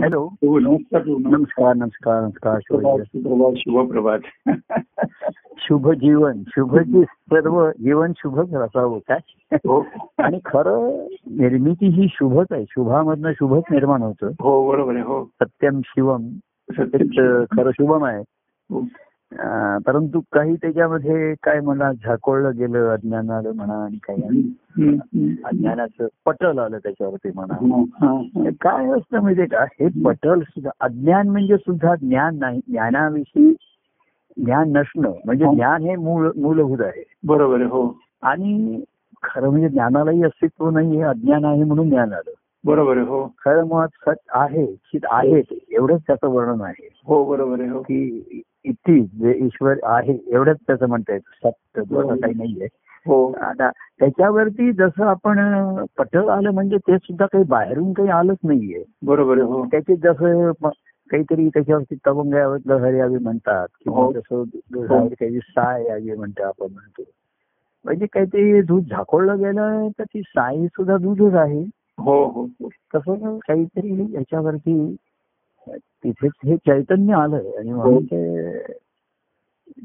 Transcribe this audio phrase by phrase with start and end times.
[0.00, 0.28] Hello.
[0.42, 2.98] नमस्कार नमस्कार नमस्कार नमस्कार प्रभात.
[2.98, 4.18] शुभ सुप्रभात शुभप्रभात
[5.58, 9.18] शुभ जीवन शुभची सर्व जीवन शुभच असावं काय
[9.52, 9.86] हो.
[10.18, 12.64] आणि खरं निर्मिती ही शुभच आहे.
[12.68, 14.26] शुभामधनं शुभच निर्माण होतं.
[14.26, 15.24] हो बरोबर आहे हो.
[15.42, 16.28] सत्यम शिवम.
[17.56, 18.22] खरं शुभम आहे.
[18.70, 18.80] हो.
[19.86, 24.56] परंतु काही त्याच्यामध्ये काय मला झाकोळलं गेलं अज्ञानाला म्हणा आणि काही.
[25.44, 27.54] अज्ञानाचं पटल आलं त्याच्यावरती म्हणा.
[27.54, 28.50] हा, हा, हा.
[28.60, 29.64] काय असतं माहितीये का?
[29.64, 33.54] हे पटल सुद्धा अज्ञान म्हणजे सुद्धा ज्ञान नाही ज्ञानाविषयी
[34.44, 35.54] ज्ञान नसणं म्हणजे हो.
[35.54, 37.04] ज्ञान हे मूळ मूलभूत आहे.
[37.26, 37.98] बरोबर हो.
[38.22, 38.80] आणि
[39.22, 42.30] खरं म्हणजे ज्ञानालाही अस्तित्व नाहीये अज्ञान आहे म्हणून ज्ञान आलं.
[42.64, 43.26] बरोबर आहे हो.
[43.26, 45.42] खरं मुळात सत आहे चित आहे.
[45.70, 46.88] एवढंच त्याचं वर्णन आहे.
[47.04, 47.80] हो बरोबर आहे हो.
[47.80, 48.22] की
[48.64, 52.68] इति जे ईश्वर आहे एवढंच त्याचं म्हणता येतं सत्य दुसरं काही नाहीये.
[53.06, 53.32] हो.
[53.32, 55.38] आता त्याच्यावरती जसं आपण
[55.98, 58.84] पटल आलं म्हणजे ते सुद्धा काही बाहेरून काही आलंच नाहीये.
[59.02, 59.64] बरोबर हो.
[59.64, 60.52] त्याचे जसं
[61.10, 61.94] काहीतरी त्याच्यावरती
[62.66, 64.12] लहर यावी म्हणतात किंवा हो.
[64.12, 67.02] जसं काही साय यावी म्हणते आपण म्हणतो.
[67.84, 71.64] म्हणजे काहीतरी दूध झाकोळलं गेलं तर ती साई सुद्धा दूधच आहे.
[71.98, 72.68] हो हो हो.
[72.94, 74.96] तसं काहीतरी याच्यावरती
[75.68, 78.72] तिथेच हे चैतन्य आलं आणि म्हणून ते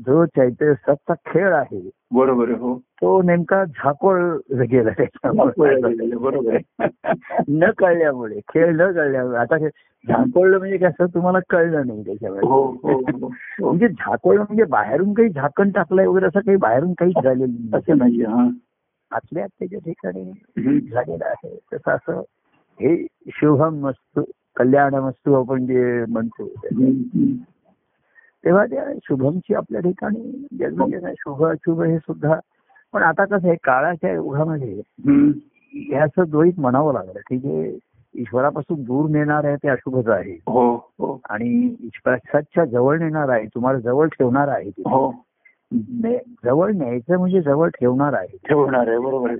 [0.05, 1.79] जो चैतन्य सत्ता खेळ आहे
[2.13, 2.77] बरोबर हो.
[3.01, 4.21] तो नेमका झाकोळ
[4.69, 4.91] गेला
[6.17, 6.57] बरोबर
[7.49, 9.37] न कळल्यामुळे खेळ न कळल्यामुळे.
[9.37, 9.67] आता हे
[10.05, 13.29] झाकोळलं म्हणजे कसं तुम्हाला कळलं नाही हो त्याच्यामुळे हो हो, हो.
[13.61, 17.69] म्हणजे झाकोळलं म्हणजे बाहेरून काही झाकण टाकलंय वगैरे असं काही बाहेरून काहीच झालेलं नाही.
[17.73, 18.47] असं नाही हा.
[19.11, 20.23] आतल्या आत्याच्या ठिकाणी.
[20.91, 22.21] झालेलं आहे तसं असं
[22.79, 22.95] हे
[23.31, 24.21] शुभम वस्तू
[24.55, 26.47] कल्याण वस्तू आपण जे म्हणतो.
[28.43, 32.39] तेव्हा त्या शुभमची आपल्या ठिकाणी शुभ अशुभ हे सुद्धा
[32.93, 34.81] पण आता कसं आहे काळाच्या युगामध्ये.
[35.73, 37.77] हे असं द्वैत म्हणावं लागलं की जे
[38.15, 43.79] ईश्वरापासून दूर नेणार आहे ते अशुभच आहे हो हो आणि ईश्वराच्या जवळ नेणार आहे तुम्हाला
[43.79, 44.69] जवळ ठेवणार आहे.
[44.69, 45.11] हो
[45.71, 49.35] ने- जवळ न्यायचं म्हणजे जवळ ठेवणार आहे ठेवणार आहे बरोबर.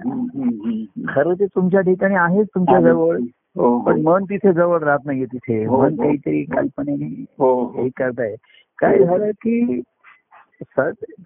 [1.07, 3.17] खरं ते तुमच्या ठिकाणी आहेच तुमच्या जवळ
[3.57, 6.03] पण मन तिथे जवळ राहत नाहीये तिथे हो, मन हो.
[6.03, 8.35] काहीतरी कल्पनेने हो हे हो करताय
[8.79, 9.81] काय झालं की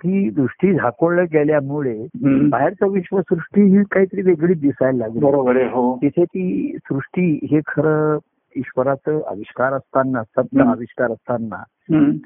[0.06, 2.08] ही दृष्टी झाकोळल्या गेल्यामुळे.
[2.50, 8.18] बाहेरचं विश्वसृष्टी ही काहीतरी वेगळीच दिसायला लागली बरोबर हो तिथे ती सृष्टी हे खरं
[8.56, 10.62] ईश्वराचं आविष्कार असताना सत्य.
[10.62, 11.64] आविष्कार असताना.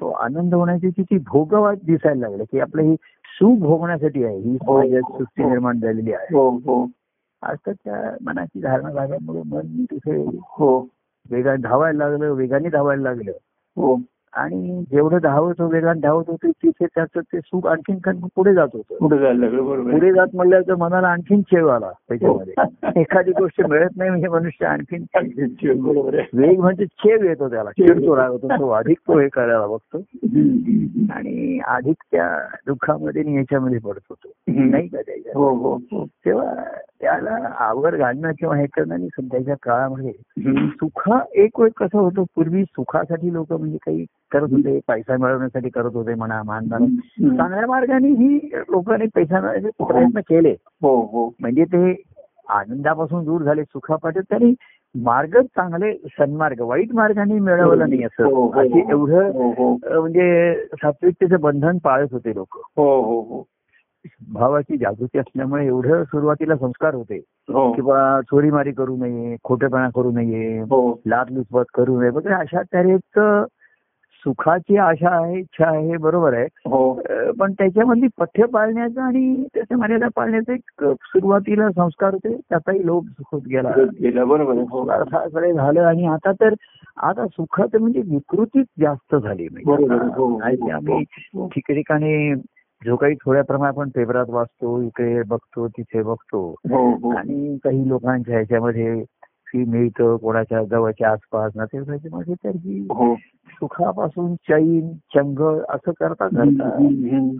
[0.00, 2.94] तो आनंद होण्याची तिची भोगवाद दिसायला लागले की आपलं ही
[3.24, 4.82] सुख भोगण्यासाठी आहे ही हो.
[4.82, 5.48] सृष्टी हो.
[5.48, 6.36] निर्माण झालेली आहे
[7.44, 10.88] आज तर त्या मनाची धारणा झाल्यामुळे मन तिथे हो.
[11.30, 13.32] वेगाने धावायला लागलं वेगाने धावायला लागलं.
[13.76, 13.96] हो.
[14.36, 17.98] आणि जेवढं धावत होतं वेगाने धावत होते तिथे त्याचं ते सुख आणखीन
[18.34, 18.94] पुढे जात होतं.
[19.00, 19.90] पुढे जायला लागलं.
[19.90, 22.54] पुढे जात म्हणल्यावर तर मनाला आणखीन चेव आला त्याच्यामध्ये.
[23.00, 25.04] एखादी गोष्ट मिळत नाही म्हणजे मनुष्य आणखीन
[26.32, 27.70] वेग म्हणजे चेव येतो त्याला.
[27.70, 29.98] चिडतो राहतो तो अधिक तो हे करायला बघतो.
[31.12, 34.32] आणि अधिक त्या दुःखामध्ये आणि याच्यामध्ये पडत होतो.
[34.48, 36.04] नाही का त्याच्या हो हो हो.
[36.04, 36.54] तेव्हा
[37.00, 40.12] त्याला आवर घालणं किंवा हे करणं आणि सध्याच्या काळामध्ये.
[40.66, 45.94] सुख एक वेळ कसं होतं पूर्वी सुखासाठी लोक म्हणजे काही करत होते पैसा मिळवण्यासाठी करत
[45.94, 46.86] होते म्हणा मानधन.
[47.36, 50.56] चांगल्या मार्गाने ही लोकांनी पैसा मिळवण्याचे प्रयत्न केले.
[50.82, 51.34] हो हो.
[51.40, 52.02] म्हणजे ते
[52.48, 54.54] आनंदापासून दूर झाले सुखापाठी तरी
[54.94, 58.24] मार्गच चांगले सन्मार्ग वाईट मार्गाने मिळवलं नाही असं.
[58.24, 58.60] हो, हो.
[58.90, 59.30] एवढं
[60.00, 62.60] म्हणजे सात्विकतेचं बंधन पाळत होते लोक.
[62.76, 63.44] हो हो हो.
[64.32, 67.18] भावाची जागृती असल्यामुळे एवढं सुरुवातीला संस्कार होते.
[67.48, 70.62] किंवा चोरीमारी करू नये खोटेपणा करू नये
[71.06, 73.44] लाचलुचपत करू नये वगैरे अशा तऱ्हेचं
[74.24, 76.44] सुखाची आशा आहे इच्छा आहे बरोबर आहे.
[76.44, 77.00] हो.
[77.38, 83.42] पण त्याच्यामधली पथ्य पाळण्याचं आणि त्याच्या मर्यादा पाळण्याचे एक सुरुवातीला संस्कार होते त्याचाही लोभ होत
[83.48, 83.70] गेला.
[84.24, 84.84] बरोबर हो
[85.52, 86.54] झालं आणि आता तर
[86.96, 91.46] आता सुखाचं म्हणजे विकृतीच जास्त झाली हो, म्हणजे आणि आम्ही हो.
[91.46, 92.34] ठिकठिकाणी
[92.84, 96.54] जो काही थोड्या प्रमाणात आपण पेपरात वाचतो इकडे बघतो तिथे बघतो.
[96.70, 97.16] हो हो.
[97.16, 99.04] आणि काही लोकांच्या ह्याच्यामध्ये
[99.54, 103.14] फी मिळतं कोणाच्या जवळच्या आसपास नातेवाईकांमध्ये तर ही हो
[103.52, 106.70] सुखापासून चैन चंग असं करता करता.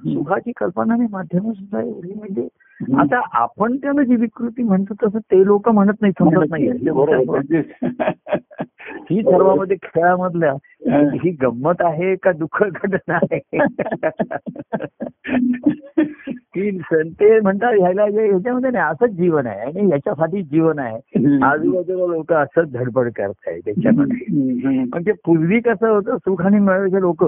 [0.06, 2.48] सुखाची कल्पना आणि माध्यम सुद्धा एवढी म्हणजे.
[2.82, 6.68] आता आपण त्याला जी विकृती म्हणतो तसं ते लोक म्हणत नाही समजत नाही
[9.10, 11.02] ही सर्वांमध्ये खेळामधल्या हा.
[11.42, 13.40] गंमत आहे का दुःख घटना आहे?
[16.54, 16.78] की
[17.10, 20.98] ते म्हणतात ह्याला जे- ह्याच्यामध्ये नाही असंच जीवन आहे आणि याच्यासाठीच जीवन आहे.
[21.44, 24.84] आजूबाजूला लोक असंच धडपड करतायत त्याच्यामध्ये.
[24.84, 27.24] म्हणजे पूर्वी कसं होतं सुख आणि मिळवायचे लोक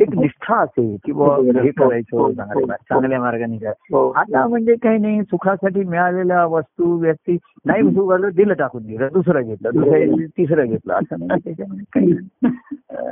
[0.00, 4.10] एक निष्ठा असेल की बुवा हे करायचं चांगल्या चांगल्या मार्गाने हो.
[4.10, 9.42] आता म्हणजे काही नाही सुखासाठी मिळालेल्या वस्तू व्यक्ती नाही सुख आलं दिलं टाकून दिलं दुसरं
[9.42, 11.40] घेतलं दुसरं तिसरं घेतलं असं नाही.
[11.44, 12.12] त्याच्यामध्ये काही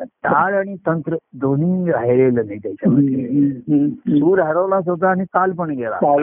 [0.05, 3.51] ताळ आणि तंत्र दोन्ही राहिलेलं नाही त्याच्यामध्ये.
[3.91, 6.01] सूर हरवलाच होता आणि ताल पण गेला.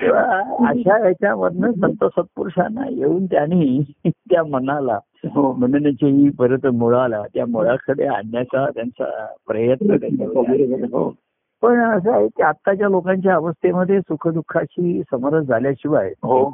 [0.00, 0.38] तेव्हा
[0.68, 5.52] अशा याच्यामधनं संत सत्पुरुषांना येऊन त्यांनी त्या मनाला हो.
[5.52, 10.82] म्हणण्याची परत मुळाला त्या मुळाकडे आणण्याचा त्यांचा प्रयत्न आहे.
[10.92, 11.14] हो.
[11.62, 16.50] पण असं आहे की आत्ताच्या लोकांच्या अवस्थेमध्ये सुखदुःखाशी समरस झाल्याशिवाय हो.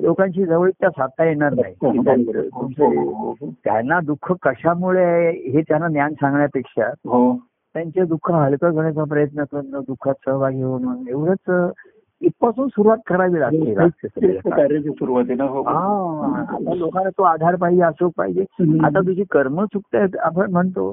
[0.00, 1.74] लोकांची जवळच्या साधता येणार नाही.
[1.82, 3.34] हो.
[3.64, 7.36] त्यांना दुःख कशामुळे आहे हे त्यांना ज्ञान सांगण्यापेक्षा हो.
[7.74, 11.72] त्यांचे दुःख हलकं करण्याचा प्रयत्न करणं दुःखात सहभागी होणं एवढंच
[12.20, 15.62] इथपासून सुरुवात करावी लागते तेच तर कार्याची सुरुवात आहे ना हो.
[15.62, 18.44] हा आता लोकांना तो आधार पाहिजे असो पाहिजे.
[18.84, 20.92] आता तुझी कर्म चुकतायत आपण म्हणतो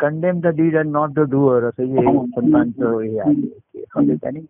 [0.00, 2.24] condemn the deed and not the doer असं हम्म.
[2.26, 4.40] संतांचं हे आहे त्यांनी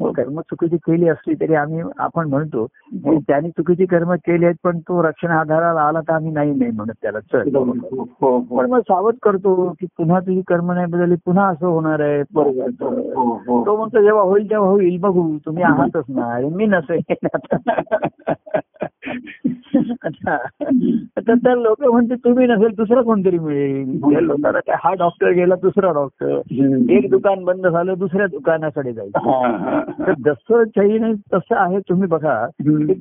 [0.00, 4.78] कर्म चुकीची केली असली तरी आम्ही आपण म्हणतो की त्यांनी चुकीची कर्म केली आहेत पण
[4.78, 7.20] तो रक्षण आधाराला आला तर आम्ही नाही नाही म्हणत त्याला.
[7.20, 7.56] चल.
[7.56, 12.00] हो हो पण मग सावध करतो की पुन्हा तुझी कर्म नाही बदलली पुन्हा असं होणार
[12.00, 12.20] आहे.
[12.20, 13.66] हो हो.
[13.66, 16.24] तो म्हणतो जेव्हा होईल तेव्हा होईल बघू तुम्ही आहातच ना.
[16.24, 17.00] आणि मी नसेल
[20.02, 20.32] अच्छा.
[21.16, 24.00] आता तर लोक म्हणते तुम्ही नसेल दुसरं कोणतरी मिळेल.
[24.20, 26.40] लोकांना हा डॉक्टर गेला दुसरा डॉक्टर
[26.90, 29.50] एक दुकान बंद झालं दुसऱ्या दुकानाकडे जायचं.
[30.06, 30.62] तर जसं
[31.00, 32.46] नाही तसं आहे तुम्ही बघा.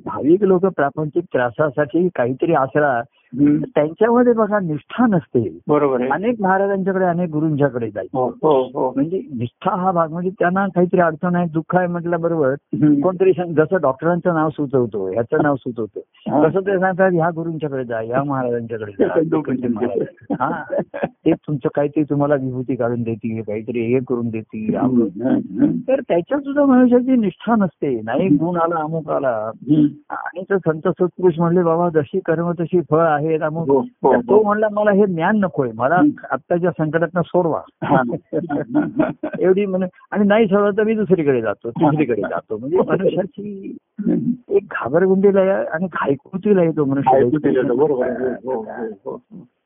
[0.06, 3.01] भाविक लोक प्रापंचिक त्रासासाठी काहीतरी आसरा.
[3.35, 9.21] त्यांच्यामध्ये बघा निष्ठा नसते बरोबर आहे अनेक महाराजांच्याकडे अनेक गुरूंच्याकडे जायचं हो हो हो म्हणजे
[9.33, 12.53] निष्ठा हा भाग म्हणजे त्यांना काहीतरी अडचण आहे दुःख आहे म्हटलं बरोबर.
[13.03, 16.00] कोणतरी जसं डॉक्टरांचं नाव सुचवतो ह्याचं नाव सुचवतो.
[16.44, 19.13] तसं ते सांगतात ह्या गुरूंच्याकडे जा ह्या महाराजांच्याकडे जा.
[20.41, 20.63] हा
[21.25, 24.75] ते तुमचं काहीतरी तुम्हाला विभूती काढून देतील काहीतरी हे करून देतील.
[25.88, 29.51] तर त्याच्यात सुद्धा मनुष्याची निष्ठा नसते नाही गुण आला अमुक आला.
[30.09, 34.36] आणि तर संत सत्पुरुष म्हणले बाबा जशी कर्म तशी फळ आहेत अमुक हो, हो, तो
[34.36, 34.44] हो.
[34.44, 37.62] म्हणला मला हे ज्ञान नकोय मला आत्ताच्या संकटातनं सोडवा.
[39.40, 43.78] एवढी म्हणे आणि नाही सोडलं तर मी दुसरीकडे जातो तिसरीकडे जातो म्हणजे मनुष्याची
[44.50, 46.92] एक घाबरगुंडीला आहे आणि घायकुतीला येतो आहे.
[46.92, 47.18] मनुष्य.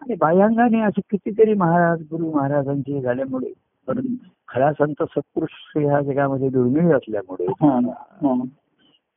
[0.02, 3.54] आणि बाह्यांगाने असे कितीतरी महाराज गुरु महाराजांचे झाल्यामुळे
[4.48, 7.46] खरा संत सत्पुरुष ह्या जगामध्ये दुर्मिळ असल्यामुळे.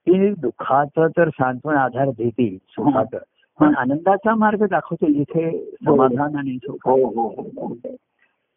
[0.07, 3.19] ती दुःखाचं तर सांत्वन आधार देते सुखाचं
[3.61, 5.51] पण आनंदाचा मार्ग दाखवते जिथे
[5.85, 6.89] समाधान आणि सुख.
[6.89, 7.75] हो हो हो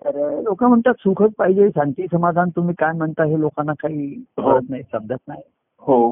[0.02, 4.84] तर लोक म्हणतात सुखच पाहिजे शांती समाधान तुम्ही काय म्हणता हे लोकांना काही कळत नाही
[4.84, 5.42] समजत नाही.
[5.82, 6.12] हो.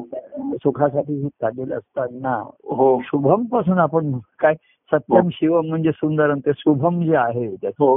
[0.54, 2.34] सुखासाठी हे चाललेलं असताना
[2.64, 3.00] हो.
[3.04, 4.54] शुभमपासून आपण काय
[4.92, 7.96] सत्यम शिवम म्हणजे सुंदर ते शुभम जे आहे त्याचं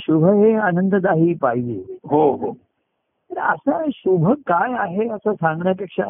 [0.00, 1.82] शुभ हे आनंददायी पाहिजे.
[2.04, 2.52] हो हो.
[3.36, 6.04] तर असं शुभ काय आहे असं सांगण्यापेक्षा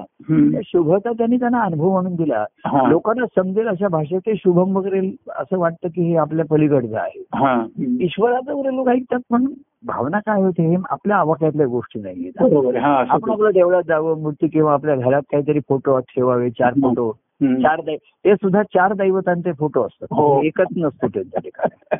[0.64, 2.44] शुभता त्यांनी त्यांना अनुभव म्हणून दिला.
[2.88, 7.64] लोकांना समजेल अशा भाषेत ते शुभम वगैरे असं वाटतं की हे आपल्या पलीकडचं आहे हा
[8.00, 9.46] ईश्वराचं वगैरे लोक ऐकतात पण
[9.86, 12.30] भावना काय होते हे आपल्या आवाक्यातल्या गोष्टी नाही.
[12.78, 17.12] हा आपण आपल्या देवळात जावं मूर्ती किंवा आपल्या घरात काहीतरी फोटो ठेवावे चार फोटो.
[17.52, 20.06] चार दै ते सुद्धा चार दैवतांचे फोटो असतात.
[20.10, 20.42] हो.
[20.42, 21.96] एकच नसतो त्यांच्या ठिकाणी.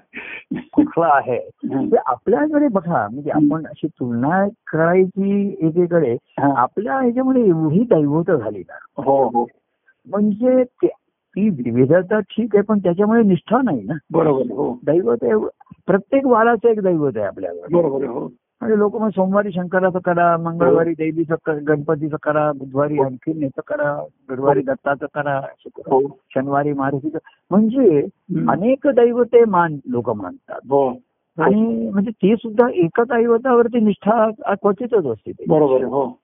[0.73, 1.49] कुठला आहे.
[1.65, 6.17] ते आपल्याकडे बघा म्हणजे आपण अशी तुलना करायची एकीकडे.
[6.39, 9.03] आपल्या ह्याच्यामध्ये एवढी दैवत झाली ना.
[9.03, 9.47] हो हो.
[10.07, 10.99] म्हणजे ते-
[11.37, 13.95] विविधता ठीक आहे पण त्याच्यामुळे निष्ठा नाही ना.
[14.13, 14.79] बरोबर हो.
[14.87, 15.33] दैवत आहे
[15.87, 18.27] प्रत्येक वाराचं एक दैवत आहे आपल्याकडे बरोबर
[18.65, 23.61] हो आणि लोक मग सोमवारी शंकराचं करा मंगळवारी देवीचं करा गणपतीचं करा बुधवारी आणखीन याचं
[23.67, 25.41] करा गुरुवारी दत्ताचं करा.
[25.67, 26.01] हो.
[26.35, 27.19] शनिवारी मारुतीचं
[27.51, 28.07] म्हणजे.
[28.49, 30.61] अनेक दैवते मान लोक मानतात.
[30.65, 30.91] हो.
[31.39, 35.45] आणि म्हणजे ती सुद्धा एका दैवतावरती निष्ठा क्वचितच असते ते.
[35.49, 36.24] बरोबर हो.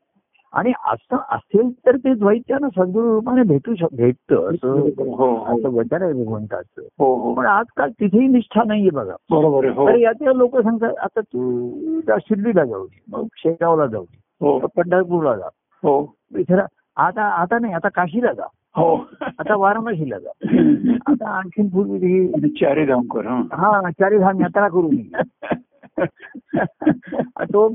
[0.53, 5.35] आणि असं असेल तर ते द्वैत त्यांना सद्गुरु रूपाने भेटू शक भेटतं असं हो हो.
[5.45, 6.83] असं वचन आहे भगवंताचं.
[6.99, 9.15] हो पण आजकाल तिथेही निष्ठा नाहीये बघा.
[9.31, 9.63] हो.
[9.63, 15.49] तर याच्या लोक सांगतात आता तू शिर्डीला जाऊ मग शेगावला जाऊ पंढरपूरला जा.
[15.83, 16.15] हो.
[16.37, 16.61] इथे
[16.97, 18.47] आता आता नाही आता काशीला जा.
[18.77, 18.97] हो.
[19.39, 20.31] आता वाराणसीला जा.
[21.07, 23.41] आता आणखीन पूर्वी आणि चारी धामकर हा.
[23.53, 24.91] हा चारी धाम यात्रा करू
[27.45, 27.69] तो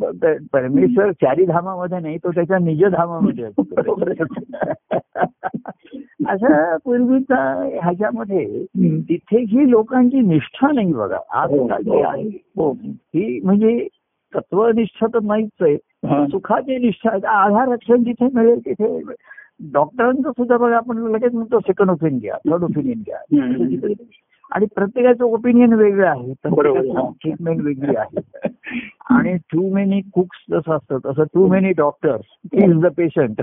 [0.54, 3.96] परमेश्वर चारी धामामध्ये नाही तो त्याच्या निज धामामध्ये असतो
[6.30, 7.40] असं पूर्वीचा
[7.74, 9.00] ह्याच्यामध्ये हम्म.
[9.00, 12.24] तिथेही लोकांची निष्ठा नाही बघा आजकाल जी आहे
[12.58, 13.78] हो ही म्हणजे
[14.34, 15.74] तत्वनिष्ठा तर नाहीच आहे
[16.06, 16.26] हा.
[16.28, 17.10] सुखाची निष्ठा.
[17.34, 19.00] आधार रक्षण जिथे मिळेल तिथे
[19.72, 23.18] डॉक्टरांचं सुद्धा बघा आपण लगेच म्हणतो सेकंड ओपिनियन घ्या थर्ड ओपिनियन घ्या
[24.52, 26.34] आणि प्रत्येकाचं ओपिनियन वेगळं आहे.
[26.34, 27.10] प्रत्येकाची हा.
[27.22, 28.20] ट्रीटमेंट वेगळी आहे.
[29.10, 33.42] आणि टू मेनी कुक्स जसं असतं तसं too many doctors is the patient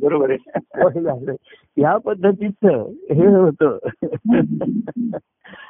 [0.00, 1.32] बरोबर आहे.
[1.76, 3.78] या पद्धतीचं हे होतं.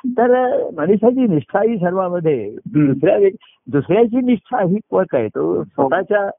[0.06, 2.56] तर मनुष्याची निष्ठा ही सर्वांमध्ये.
[2.66, 3.18] दुसऱ्या
[3.66, 5.28] दुसऱ्याची निष्ठा ही पक आहे.
[5.28, 6.30] तो स्वतःच्या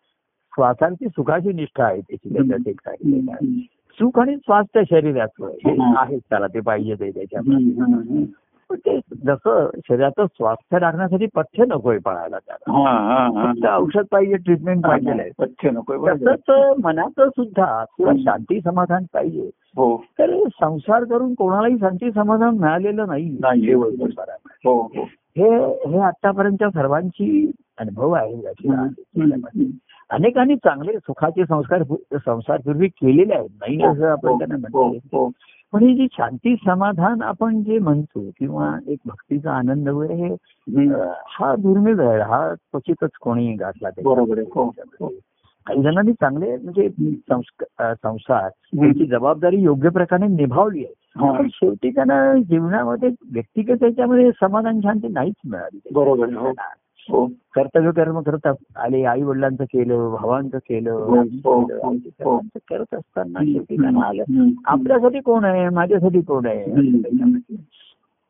[0.56, 3.68] श्वासांची सुखाची निष्ठा आहे त्याची.
[4.00, 5.98] सुख आणि स्वास्थ्य शरीराचं हे हं.
[5.98, 8.26] आहे त्याला ते पाहिजे ते त्याच्यामध्ये.
[8.72, 12.74] ते जसं शरीराचं स्वास्थ्य राखण्यासाठी पथ्य नकोय पळायला त्याला.
[13.30, 15.30] फक्त औषध पाहिजे ट्रीटमेंट पाहिजे.
[15.40, 16.16] पथ्य नकोय.
[16.16, 19.50] तसंच मनाचं सुद्धा तुला शांती समाधान पाहिजे.
[19.78, 20.04] हो.
[20.20, 23.38] तर संसार करून कोणालाही शांती समाधान मिळालेलं नाही.
[23.46, 23.74] हे.
[23.74, 24.82] हो
[25.38, 28.70] हो आतापर्यंतच्या सर्वांची अनुभव आहे याची.
[30.10, 33.50] अनेकांनी चांगले सुखाचे संस्कार संसार पूर्वी केलेले आहेत.
[33.60, 35.32] नाही असं आपण त्यांना हो म्हणतो हो.
[35.74, 40.36] पण ही जी शांती समाधान आपण जे म्हणतो किंवा एक भक्तीचा आनंद वगैरे हे
[41.28, 42.20] हा दुर्मिळ आहे.
[42.20, 43.90] हा क्वचितच कोणी गाठला.
[44.04, 44.64] बरोबर हो
[45.02, 45.12] हो.
[45.68, 46.90] काही जणांनी चांगले म्हणजे
[48.04, 50.94] संसार त्यांची जबाबदारी योग्य प्रकारे निभावली आहे.
[51.18, 51.38] हा.
[51.38, 55.80] पण शेवटी त्यांना जीवनामध्ये व्यक्तिगत याच्यामध्ये समाधान शांती नाहीच मिळाली.
[55.92, 56.48] बरोबर हो.
[56.48, 56.54] हो
[57.56, 61.62] कर्तव्य कर्म करतात आले आई वडिलांचं केलं भावांचं केलं हो, हो,
[62.24, 62.38] हो,
[62.70, 64.50] करत असताना शेवटी त्यांना आलं.
[64.66, 65.70] आपल्यासाठी कोण आहे?
[65.70, 66.66] माझ्यासाठी कोण आहे.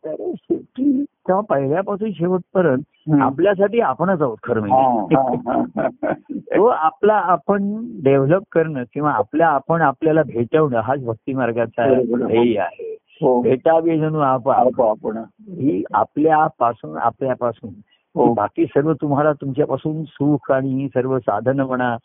[0.05, 3.13] तर शेवटी तेव्हा पहिल्यापासून शेवटपर्यंत.
[3.21, 5.15] आपल्यासाठी आपणच आहोत खरं हा, म्हणजे.
[5.15, 6.13] हा, हा, हा.
[6.35, 11.93] तो आपला आपण डेव्हलप करणं किंवा आपल्या आपण आपल्याला भेटवणं हाच भक्ती मार्गाचा.
[12.27, 12.95] ध्येय आहे.
[13.21, 13.41] हो.
[13.41, 15.17] भेटावे जणू आप आपण
[15.49, 17.75] ही आपल्यापासून आपल्यापासून हो
[18.15, 21.95] बाकी सर्व तुम्हाला तुमच्यापासून सुख आणि सर्व साधन म्हणा.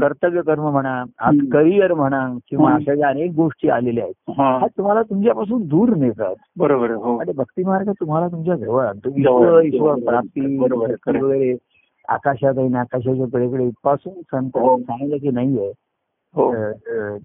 [0.00, 1.38] कर्तव्य कर्म म्हणा आज.
[1.52, 2.72] करिअर म्हणा किंवा.
[2.74, 7.32] अशा ज्या अनेक गोष्टी आलेल्या आहेत हा हा तुम्हाला तुमच्यापासून दूर नेतात बरोबर हो आणि
[7.32, 10.58] भक्ती मार्ग तुम्हाला तुमच्या जवळ आणतो ईश्वर प्राप्ती.
[10.58, 11.56] वगैरे
[12.08, 14.78] आकाशात आहे आकाशाच्या पलीकडे इथपासून संत हो.
[14.78, 15.72] सांगितलं की नाहीये हो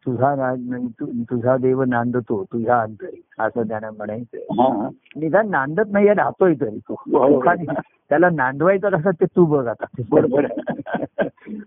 [0.05, 6.13] तुझा ना- तु- तुझा देव नांदतो तुझ्या अंतरी असं त्यानं म्हणायचं हा निदान नांदत नाहीये
[6.13, 7.33] राहतोय तरी तो बरोबर.
[7.33, 7.65] सुखाने
[8.09, 9.85] त्याला नांदवायचं कसं ते तू बघ आता.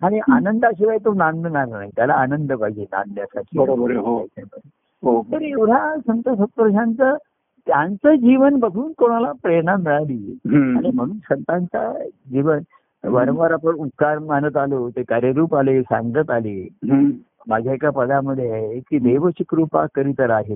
[0.02, 4.26] आणि आनंदाशिवाय तो नांदणार नाही त्याला आनंद पाहिजे नांदण्यासाठी हो.
[5.02, 7.16] हो तर एवढा संत सत्पुरुषांचं
[7.66, 10.38] त्यांचं जीवन बघून कोणाला प्रेरणा मिळाली.
[10.76, 11.92] आणि म्हणून संतांचा
[12.30, 12.58] जीवन
[13.04, 16.68] वारंवार आपण उपकार मानत आलो ते कार्यरूप आले सांगत आले.
[17.48, 20.54] माझ्या एका पदामध्ये आहे की देवची कृपा करीत राहील.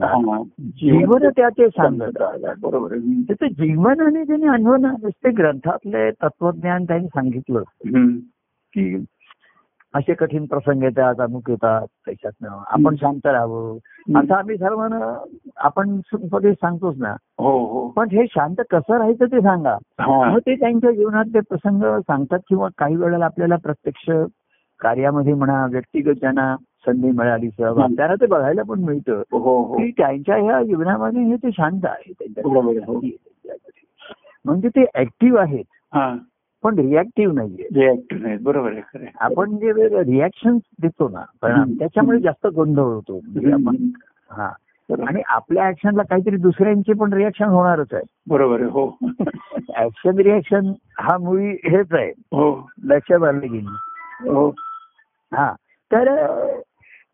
[0.58, 2.22] जीवन त्याचे सांगत
[2.60, 3.00] बरोबर आहे.
[3.00, 3.20] हम्म.
[3.22, 7.62] त्याचं जीवन आणि त्यांनी अनुभव नुसते ग्रंथातले तत्वज्ञान त्यांनी सांगितलं.
[8.72, 9.04] की
[9.94, 13.76] असे कठीण प्रसंग येतात अमुक येतात त्याच्यातनं आपण शांत राहावं
[14.16, 15.24] असं आम्ही सर्वांना
[15.56, 16.00] आपण
[16.52, 19.76] सांगतोच ना हो हो पण हे शांत कसं राहायचं ते सांगा.
[20.32, 24.10] मग ते त्यांच्या जीवनातले प्रसंग सांगतात किंवा काही वेळेला आपल्याला प्रत्यक्ष
[24.80, 27.92] कार्यामध्ये म्हणा व्यक्तिगत ज्यांना संधी मिळाली सहभाग.
[27.96, 29.22] त्यांना ते बघायला पण मिळतं.
[29.32, 29.78] हो हो.
[29.78, 32.12] की त्यांच्या ह्या जीवनामध्ये हे ते शांत आहे.
[32.12, 33.00] त्यांच्या हो.
[34.44, 35.64] म्हणजे ते ऍक्टिव्ह आहेत.
[35.94, 36.16] हा.
[36.62, 37.68] पण रिॲक्टिव्ह नाहीये.
[37.74, 38.38] रिॲक्टिव्ह नाहीत.
[38.42, 39.06] बरोबर आहे.
[39.20, 41.72] आपण जे रिॲक्शन देतो ना परिणाम.
[41.72, 43.20] त्याच्यामुळे जास्त गोंधळ होतो.
[43.26, 43.76] म्हणजे आपण
[44.30, 44.52] हा.
[45.08, 48.02] आणि आपल्या ऍक्शनला काहीतरी दुसऱ्यांचे पण रिॲक्शन होणारच आहे.
[48.28, 48.98] बरोबर आहे हो.
[49.76, 52.10] ऍक्शन रिॲक्शन हा मुळी हेच आहे.
[52.10, 52.68] हो.
[52.84, 54.30] लक्षात आलं की नाही?
[54.30, 54.48] हो.
[55.34, 55.52] हा.
[55.92, 56.26] तर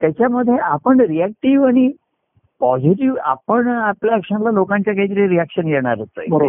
[0.02, 1.90] त्याच्यामध्ये आपण रिॲक्टिव्ह आणि
[2.60, 6.26] पॉझिटिव्ह आपण आपल्या ऍक्शनला लोकांच्या काहीतरी रिॲक्शन येणारच आहे.
[6.30, 6.48] हो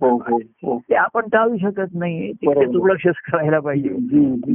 [0.00, 2.64] हो हो ते आपण टाळू शकत नाही तिथे.
[2.66, 3.88] दुर्लक्षच करायला पाहिजे.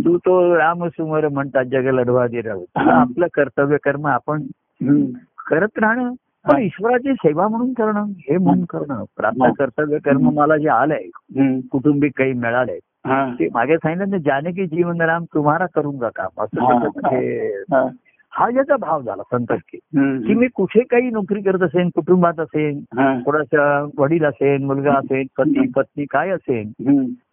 [0.05, 2.41] तू तो राम सुमर म्हणतात जग लढवा दे
[2.75, 4.43] आपलं कर्तव्य कर्म आपण.
[5.49, 6.13] करत राहणं
[6.47, 6.61] पण.
[6.61, 9.43] ईश्वराची सेवा म्हणून करणं हे म्हणून करणं प्राप्त.
[9.59, 11.59] कर्तव्य कर्म मला जे आलंय.
[11.71, 13.33] कुटुंबिक काही मिळालंय हा.
[13.39, 17.87] ते मागे सांगितलं ना जानकी जीवन राम तुम्हाला करूंगा काम असं
[18.37, 18.49] हा.
[18.51, 20.33] ज्याचा भाव झाला संतर्की की.
[20.33, 23.13] मी कुठे काही नोकरी करत असेन कुटुंबात असेन हा.
[23.25, 26.71] कोणाचा वडील असेल मुलगा असेल पती पत्नी काय असेल.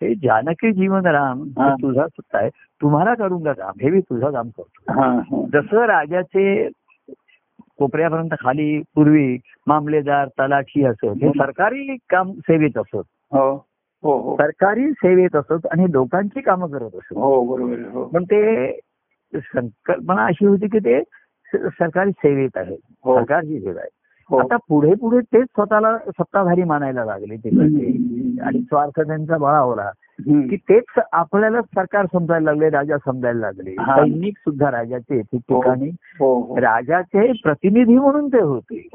[0.03, 2.49] हे जानकी जीवन राम तुझा सुद्धा आहे
[2.81, 5.45] तुम्हाला करूंगा काम हे मी तुझं काम करतो.
[5.53, 6.69] जसं राजाचे
[7.79, 13.49] कोपऱ्यापर्यंत खाली पूर्वी मामलेदार तलाठी असत हे सरकारी काम सेवेत असत हो
[14.05, 17.15] हो हो सरकारी सेवेत असत आणि लोकांची कामं करत असत
[18.15, 18.67] पण ते
[19.37, 21.03] संकल्पना अशी होती की ते
[21.55, 22.77] सरकारी सेवेत आहे.
[23.05, 23.19] हो.
[23.19, 23.89] सरकारची सेवा आहे.
[24.31, 24.37] हो.
[24.37, 27.49] आता पुढे पुढे तेच स्वतःला सत्ताधारी मानायला लागले ते.
[28.43, 29.91] आणि स्वार्थ त्यांचा बळावला
[30.21, 30.49] हम्म.
[30.49, 33.71] की तेच आपल्याला सरकार समजायला लागले राजा समजायला लागले.
[33.71, 36.57] सैनिक सुद्धा राजाचे ठिकठिकाणी हो.
[36.61, 38.89] राजाचे प्रतिनिधी म्हणून ते होते.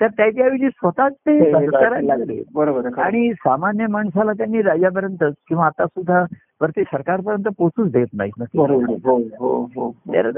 [0.00, 2.42] तर त्याच्याऐवजी स्वतःच ते करायला लागले.
[2.54, 2.86] बरोबर.
[2.98, 6.24] आणि सामान्य माणसाला त्यांनी राजापर्यंत किंवा आता सुद्धा
[6.60, 8.94] वरती सरकारपर्यंत पोहोचूच देत नाहीत ना आहे.
[9.04, 10.28] हो हो हो तर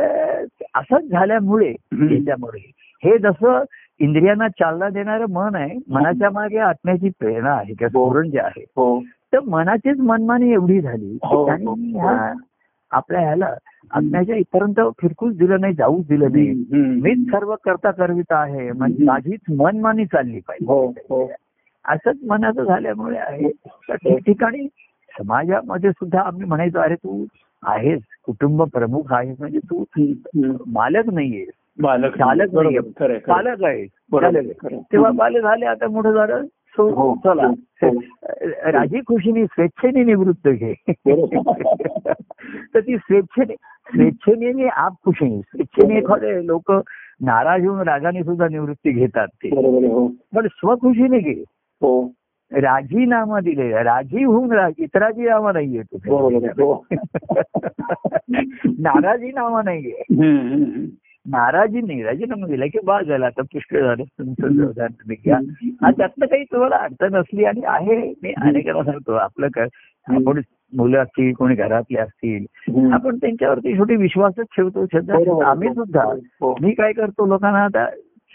[0.74, 2.12] असंच झाल्यामुळे हम्म.
[2.12, 2.60] याच्यामुळे
[3.02, 3.62] हे जसं
[4.00, 8.06] इंद्रियांना चालना देणारं मन आहे मनाच्या मागे आत्म्याची प्रेरणा आहे किंवा हो.
[8.06, 8.64] स्फुरण जे आहे
[9.32, 11.16] तर मनाचीच मनमानी एवढी झाली
[12.90, 13.46] आपल्या ह्याला
[13.90, 16.52] आत्म्याच्या इथपर्यंत फिरकूच दिलं नाही जाऊच दिलं नाही.
[17.00, 19.04] मीच सर्व करता करविता आहे म्हणजे.
[19.04, 21.26] माझीच मनमानी चालली पाहिजे
[21.84, 23.50] असंच मनाचं झाल्यामुळे आहे
[23.88, 24.66] तर ठिकठिकाणी
[25.18, 27.24] समाजामध्ये सुद्धा आम्ही म्हणायचो अरे तू
[27.62, 29.84] आहेस कुटुंब प्रमुख आहेस म्हणजे तू.
[30.66, 31.08] मालक
[31.82, 33.18] बालक चालक नाहीये.
[33.18, 33.86] पालक आहे.
[34.92, 36.44] तेव्हा बाल झाले आता मोठं झालं
[36.78, 37.42] हो, चला.
[37.46, 38.00] हो,
[38.70, 40.74] राजी खुशीने स्वेच्छेने निवृत्त घे.
[42.74, 46.72] तर ती स्वेच्छेने स्वेच्छेने आप खुशीने स्वेच्छेने एखादे लोक
[47.20, 49.48] नाराज होऊन रागाने सुद्धा निवृत्ती घेतात ते.
[49.48, 50.08] हो.
[50.08, 51.44] पण स्वखुशीने घे.
[51.82, 52.12] हो.
[52.52, 56.86] राजीनामा दिले राजी होऊन राज इतराजी नामा नाहीये हो.
[58.78, 60.02] नाराजी नामा नाहीये.
[60.10, 60.84] हम्म, हम्म,
[61.26, 62.02] नाराजी नाही.
[62.02, 63.26] राजीनामा दिला की बा झाला.
[63.26, 64.02] आता पुष्कळ झालं.
[64.02, 65.90] तुमचं व्यवधान तुम्ही घ्या.
[65.90, 68.14] त्यातनं काही तुम्हाला अडचण असली आणि आहे.
[68.22, 69.66] मी अनेकांना सांगतो आपलं काय
[70.06, 70.40] आपण
[70.76, 72.44] मुलं असतील कोणी घरातले असतील.
[72.92, 74.86] आपण त्यांच्यावरती शेवटी विश्वासच ठेवतो.
[74.86, 75.50] श्रद्धा.
[75.50, 76.02] आम्ही सुद्धा
[76.40, 76.56] हो.
[76.60, 77.86] मी काय करतो लोकांना आता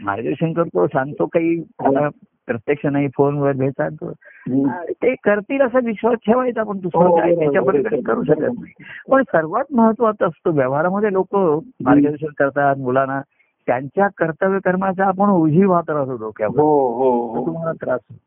[0.01, 2.09] मार्गदर्शन करतो सांगतो काही आता
[2.47, 4.69] प्रत्यक्ष नाही फोनवर हम्म.
[4.93, 7.79] ते करतील असा विश्वास ठेवायचा आपण दुसरं हो, काय बरोबर, त्याच्या बरोबर.
[7.79, 8.73] पलीकडे करू शकत नाही
[9.11, 13.21] पण सर्वात महत्वाचं असतं व्यवहारामध्ये लोक मार्गदर्शन करतात मुलांना
[13.67, 16.87] त्यांच्या कर्तव्य कर्माचा आपण ओझी वाहत राहतो डोक्यावर हो
[17.33, 18.19] हो तुम्हाला त्रास होतो.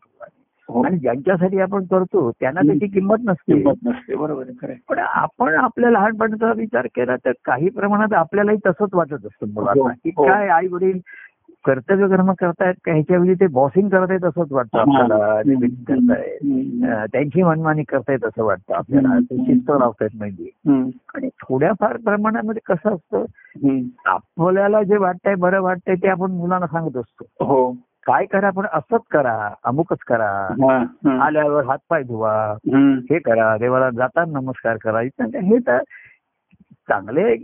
[0.68, 4.72] आणि ज्यांच्यासाठी आपण करतो त्यांना त्याची किंमत नसते नसते बरोबर.
[4.88, 10.10] पण आपण आपल्या लहानपणाचा विचार केला तर काही प्रमाणात आपल्यालाही तसंच वाटत असतं मुलांना की.
[10.10, 10.98] काय आई वडील
[11.66, 15.42] कर्तव्य कर्म करतायत का ह्याच्याऐवजी ते बॉसिंग करतायत असंच वाटतं आपल्याला.
[15.88, 16.38] करतायत.
[17.12, 19.08] त्यांची मनमानी करतायत असं वाटतं आपल्याला.
[19.08, 19.22] हम्म.
[19.22, 20.48] ते शिस्त लावतायत म्हणजे.
[21.14, 23.24] आणि थोड्याफार प्रमाणामध्ये कसं असतं.
[24.06, 27.46] आपल्याला जे वाटतंय बरं वाटतंय ते आपण मुलांना सांगत असतो.
[27.46, 27.72] हो.
[28.06, 30.48] काय करा पण असंच करा अमुकच करा.
[31.22, 32.54] आल्यावर हातपाय धुवा.
[33.10, 35.00] हे करा देवाला जाताना नमस्कार करा.
[35.24, 35.78] हे तर
[36.88, 37.34] चांगले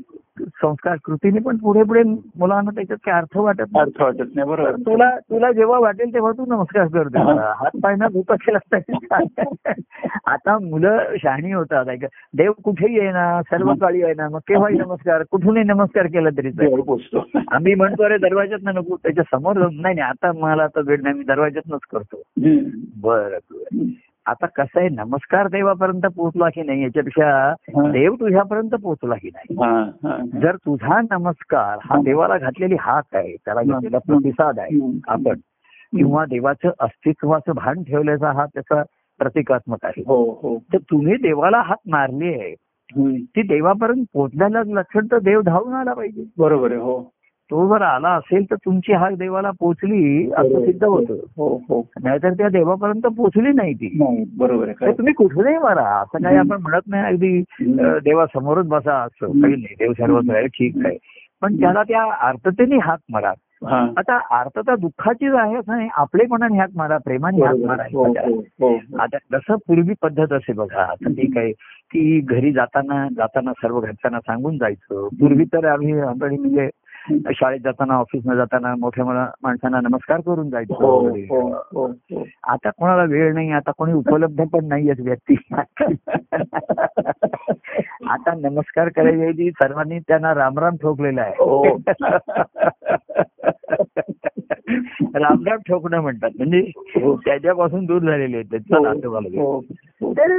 [0.41, 3.81] संस्कार कृतीने पण पुढे पुढे मुलांना त्याच्यात काय अर्थ वाटत नाही.
[3.81, 4.77] अर्थ वाटत नाही बरोबर.
[4.87, 7.17] तुला तुला जेव्हा वाटेल तेव्हा तू नमस्कार कर
[7.61, 9.73] हात पाय न धुता केला पाहिजे
[10.27, 11.89] आता मुलं शहाणी होतात.
[11.89, 16.29] ऐका देव कुठेही आहे ना सर्व काळी आहे ना मग केव्हाही नमस्कार कुठूनही नमस्कार केला
[16.37, 16.51] तरी
[16.83, 17.25] पोचतो.
[17.51, 18.97] आम्ही म्हणतो अरे दरवाज्यात नको.
[18.97, 22.23] त्याच्यासमोर नाही नाही आता मला आता वेळ नाही मी दरवाज्यातनच करतो.
[23.03, 23.39] बरं.
[24.27, 27.55] आता कसं आहे नमस्कार देवापर्यंत पोहोचला की नाही याच्यापेक्षा.
[27.91, 30.41] देव तुझ्यापर्यंत पोहोचला की नाही.
[30.41, 34.99] जर तुझा नमस्कार हा देवाला घातलेली हाक आहे त्याला घेतलेला प्रतिसाद आहे.
[35.09, 35.39] आपण
[35.97, 38.83] किंवा देवाचं अस्तित्वाचं भान ठेवल्याचा हा त्याचा
[39.21, 42.55] प्रतिकात्मक आहे हो हो तर तुम्ही देवाला हाक मारली आहे.
[43.17, 46.99] ती देवापर्यंत पोहोचल्याला लक्षण तर देव धावून आला पाहिजे बरोबर आहे हो
[47.51, 51.15] तो जर आला असेल तर तुमची हाक देवाला पोहोचली असं सिद्ध होतं.
[51.37, 51.81] हो हो.
[52.03, 53.89] नाहीतर त्या देवापर्यंत पोहोचली नाही ती.
[53.99, 55.85] नाही बरोबर आहे तुम्ही कुठेही मारा.
[56.01, 57.41] असं काही आपण म्हणत नाही अगदी
[58.05, 59.75] देवासमोरच बसा असं काही नाही.
[59.79, 60.97] देव सर्वच आहे ठीक आहे.
[61.43, 63.33] पण त्याला त्या आर्ततेने हाक मारा.
[63.97, 65.89] आता आर्तता दुःखाचीच आहे असं नाही.
[65.97, 68.75] आपलेपणाने हाक मारा प्रेमाने हाक मारा हो.
[69.01, 71.53] आता जसं पूर्वी पद्धत असे बघा आता ठीक आहे
[71.93, 75.09] की घरी जाताना जाताना सर्व घरच्यांना सांगून जायचं.
[75.21, 76.69] पूर्वी तर आम्ही आम्ही म्हणजे
[77.11, 81.09] शाळेत जाताना ऑफिसला जाताना मोठ्या मोठ्या माणसांना नमस्कार करून जायचो हो.
[81.31, 85.35] हो हो आता कोणाला वेळ नाही आता कोणी उपलब्ध पण नाही आहेत व्यक्ती
[88.09, 91.23] आता नमस्कार करायच्या सर्वांनी त्यांना रामराम ठोकलेला.
[91.23, 91.71] आहे
[95.15, 96.61] रामराम ठोकणं म्हणतात म्हणजे.
[97.25, 99.61] त्याच्यापासून दूर झालेले आहेत त्यांचं.
[100.03, 100.33] तर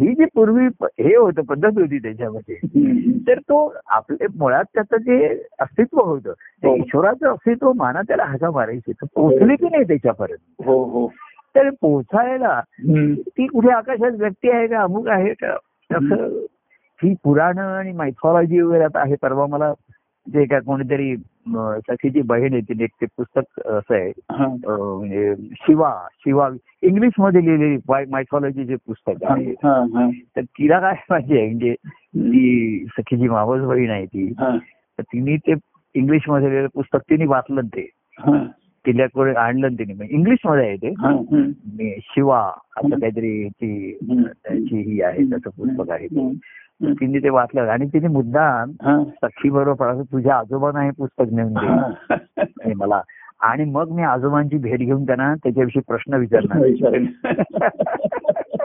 [0.00, 2.56] ही जी पूर्वी हे होतं पद्धत होती त्याच्यामध्ये.
[3.28, 6.32] तर तो आपले मुळात त्याचं जे अस्तित्व होतं.
[6.32, 6.76] ते हो.
[6.76, 8.92] ईश्वराचं अस्तित्व माना त्याला हाका मारायची.
[8.92, 10.62] तर पोहोचली की नाही त्याच्यापर्यंत?
[10.66, 11.08] हो हो.
[11.54, 13.14] तर पोचायला हम्म.
[13.14, 14.82] ती कुठे आकाशात व्यक्ती आहे का?
[14.82, 15.52] अमुक आहे का?
[15.90, 16.40] असं
[17.02, 19.14] ही पुराण आणि मायथॉलॉजी वगैरे आता आहे.
[19.22, 19.72] परवा मला
[20.26, 21.16] जे काय कोणीतरी
[21.88, 24.12] सखीची बहीण आहे तिने एक ते पुस्तक असं आहे.
[24.32, 24.46] हा.
[24.68, 26.48] म्हणजे शिवा शिवा.
[26.82, 29.50] इंग्लिशमध्ये लिहिलेली मायथॉलॉजीचे पुस्तक हा, आहे.
[29.50, 30.08] हा, हा.
[30.36, 31.46] तर तिला काय पाहिजे?
[31.46, 31.74] म्हणजे
[32.16, 34.26] ती सखीची मावस बहीण आहे ती.
[34.38, 34.56] हा,
[34.98, 35.54] तर तिने ते
[35.96, 37.90] इंग्लिशमध्ये लिहिलेलं पुस्तक तिने वाचलं ते.
[38.84, 40.06] किल्ल्याकडे आणलं तिने.
[40.10, 40.94] इंग्लिशमध्ये आहे ते.
[42.00, 44.22] शिवा असं काहीतरी ती हं.
[44.22, 46.06] त्याची ही आहे त्याचं पुस्तक आहे.
[46.92, 48.72] तिने ते वाचलं आणि तिने मुद्दाम.
[49.22, 52.74] सखी बरोबर तुझ्या आजोबांना हे पुस्तक नेऊन दे.
[52.74, 53.00] मला.
[53.40, 56.62] आणि मग मी आजोबांची भेट घेऊन त्यांना त्याच्याविषयी प्रश्न विचारणार.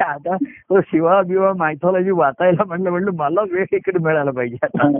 [0.00, 4.56] की आता तो शिवा बिवा मायथॉलॉजी वाचायला म्हणलं म्हणलं मला वेळ इकडे मिळाला पाहिजे.
[4.62, 4.90] आता.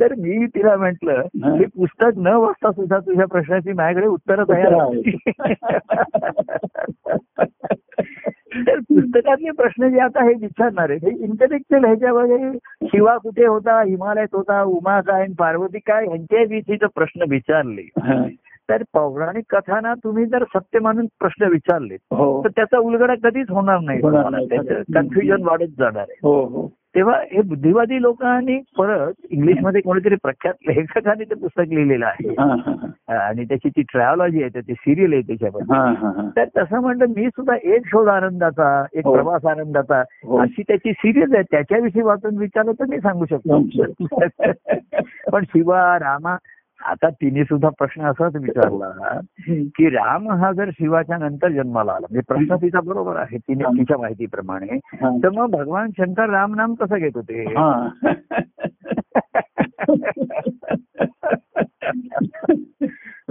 [0.00, 1.56] तर मी तिला म्हंटल हा.
[1.76, 4.90] पुस्तक न वाचता सुद्धा तुझ्या प्रश्नाची माझ्याकडे उत्तर तयार.
[8.66, 14.26] तर पुस्तकातले प्रश्न जे आता हे विचारणार आहे हे इंटलेक्च्युअल ह्याच्यामध्ये शिवा कुठे होता हिमालयात
[14.32, 17.88] होता उमा काय पार्वती काय यांच्या विषयीचे प्रश्न विचारले.
[18.70, 22.44] तर पौराणिक कथाना तुम्ही जर सत्य मानून प्रश्न विचारले हो.
[22.44, 24.00] तर त्याचा उलगडा कधीच होणार नाही.
[24.48, 26.18] त्याचं कन्फ्युजन वाढत जाणार आहे.
[26.22, 26.72] हो हो.
[26.94, 32.28] तेव्हा हे बुद्धिवादी लोकांनी परत इंग्लिशमध्ये कोणीतरी प्रख्यात लेखकाने ते पुस्तक लिहिलेलं आहे.
[33.14, 35.86] आणि त्याची ती ट्रॅव्हलॉजी आहे ती सिरियल आहे त्याच्यामध्ये.
[36.36, 39.02] तर तसं म्हणलं मी सुद्धा एक शोध आनंदाचा एक.
[39.02, 40.00] प्रवास आनंदाचा.
[40.40, 41.42] अशी त्याची सिरियल आहे.
[41.50, 43.62] त्याच्याविषयी वाचून विचारलं तर मी सांगू शकतो.
[45.32, 46.36] पण शिवा रामा
[46.86, 49.20] आता तिने सुद्धा प्रश्न असाच विचारला.
[49.48, 53.64] की राम हा जर शिवाच्या नंतर जन्माला आला म्हणजे प्रश्न तिचा बरोबर आहे तिने.
[53.64, 54.78] तिच्या माहितीप्रमाणे.
[55.22, 57.44] तर मग भगवान शंकर राम नाम कसं घेत होते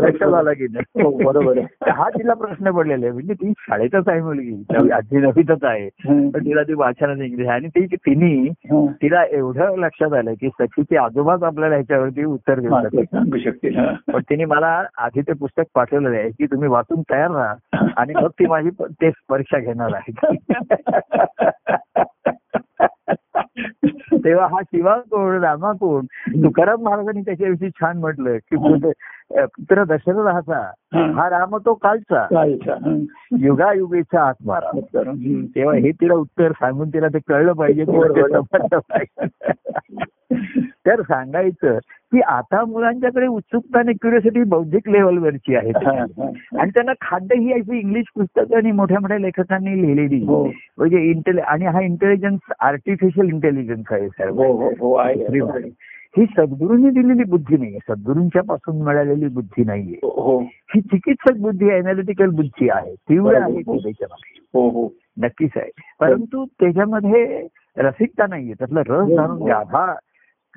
[0.01, 0.07] हा.
[0.07, 1.03] लक्षात आलं की नाही?
[1.03, 1.59] हो, बरोबर
[1.89, 3.13] हा तिला प्रश्न पडलेला आहे.
[3.13, 4.89] म्हणजे ती शाळेतच आहे मुलगी.
[4.91, 5.89] आजी नवीतच आहे.
[6.07, 6.29] हं.
[6.29, 7.55] पण तिला ती वाचनात इंग्लिश आहे.
[7.55, 8.85] आणि ती तिने हा.
[9.01, 13.77] तिला एवढं लक्षात आलं की सखीचे आजोबाच आपल्याला ह्याच्यावरती उत्तर देऊ हा, ते सांगू शकतील
[13.77, 13.93] हा.
[14.13, 18.29] पण तिने मला आधी ते पुस्तक पाठवलेलं आहे की तुम्ही वाचून तयार राहा आणि मग
[18.29, 18.69] ती माझी
[19.01, 20.11] टेस्ट परीक्षा घेणार आहे.
[24.23, 26.05] तेव्हा हा शिवा कोण रामा कोण
[26.43, 28.55] तुकाराम महाराजांनी त्याच्याविषयी छान म्हटलं की
[29.35, 31.11] पुत्र दशरथाचा हा.
[31.11, 32.27] हा राम तो कालचा
[32.85, 33.03] हं.
[33.37, 35.45] युगायुगेचा आत्मारा हं.
[35.45, 37.85] तेव्हा हे तिला उत्तर सांगून तिला ते कळलं पाहिजे.
[40.87, 41.77] तर सांगायचं
[42.11, 46.05] की आता मुलांच्याकडे उत्सुकता आणि क्युरियोसिटी बौद्धिक लेवलवरची आहे हा, हा.
[46.61, 51.41] आणि त्यांना खाद्य ही अशी इंग्लिश पुस्तकं आणि मोठ्या मोठ्या लेखकांनी लिहिलेली हो म्हणजे इंटेलि
[51.41, 54.43] आणि हा इंटेलिजन्स आर्टिफिशियल इंटेलिजन्स आहे सर्व
[56.17, 56.45] हो हो हो.
[56.45, 57.77] ही सद्गुरूंनी दिलेली बुद्धी नाहीये.
[57.89, 59.99] सद्गुरूंच्या पासून मिळालेली बुद्धी नाहीये.
[60.03, 60.81] हो ही.
[60.81, 62.95] चिकित्सक बुद्धी अनालिटिकल बुद्धी आहे.
[62.95, 64.89] तीव्र आहे त्याच्यामध्ये हो हो.
[65.17, 65.69] नक्कीच आहे.
[65.99, 67.47] परंतु त्याच्यामध्ये
[67.77, 68.53] रसिकता नाहीये.
[68.53, 69.45] त्यातला रस हो, जाणून हो.
[69.45, 69.57] घ्या.
[69.57, 69.95] हा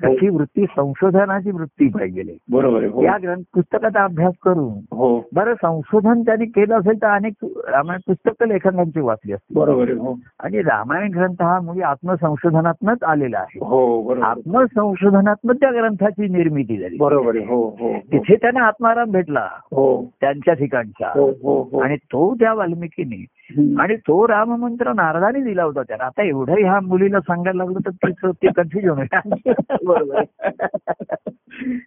[0.03, 2.37] कशी वृत्ती संशोधनाची वृत्ती पाहिजे.
[2.51, 3.03] बरोबर हो.
[3.03, 5.29] या ग्रंथ पुस्तकाचा अभ्यास करून हो.
[5.33, 9.59] बरं संशोधन त्यांनी केलं असेल तर अनेक रामायण पुस्तक लेखकांची वाचली असतील.
[9.59, 10.19] बरोबर हो.
[10.39, 13.59] आणि रामायण ग्रंथ हा मुली आत्मसंशोधनातनच आलेला आहे.
[13.65, 16.97] हो बरोबर आत्मसंशोधनातनं त्या ग्रंथाची निर्मिती झाली.
[16.97, 17.93] बरोबर आहे हो हो हो.
[17.93, 19.47] तिथे त्यांना आत्माराम भेटला.
[19.71, 20.05] हो.
[20.21, 21.07] त्यांच्या ठिकाणचा.
[21.07, 21.79] हो हो हो.
[21.79, 23.44] आणि तो त्या वाल्मिकीने हं.
[23.79, 26.03] आणि तो राममंत्र नारदाने दिला होता त्याला.
[26.03, 29.53] आता एवढं ह्या मुलीला सांगायला लागलं तर तिचं ते कन्फ्युजन आहे
[29.85, 30.23] बरोबर.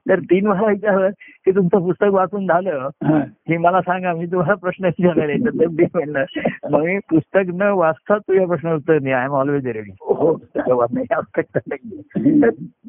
[0.08, 1.10] तर तीन वेळा विचारलं
[1.44, 3.18] की तुमचं पुस्तक वाचून झालं हा.
[3.60, 5.38] मला सांगा मी तुम्हाला प्रश्न विचारणार आहे.
[5.38, 6.24] तर ते म्हणलं
[6.70, 10.32] मग मी पुस्तक न वाचता तुझ्या प्रश्न उत्तर नाही आय एम ऑलवेज रेडी हो.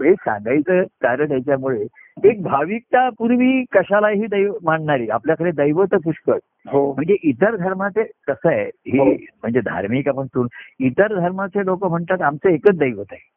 [0.03, 1.85] हे सांगायचं कारण याच्यामुळे
[2.25, 6.37] एक भाविकता पूर्वी कशालाही दैव मानणारी आपल्याकडे दैवत पुष्कळ.
[6.67, 6.93] हो.
[6.93, 9.05] म्हणजे इतर धर्माचे कसं आहे हो.
[9.05, 9.13] हे.
[9.13, 10.47] म्हणजे धार्मिक आपण
[10.79, 13.31] इतर धर्माचे लोक म्हणतात आमचं एकच दैवत आहे.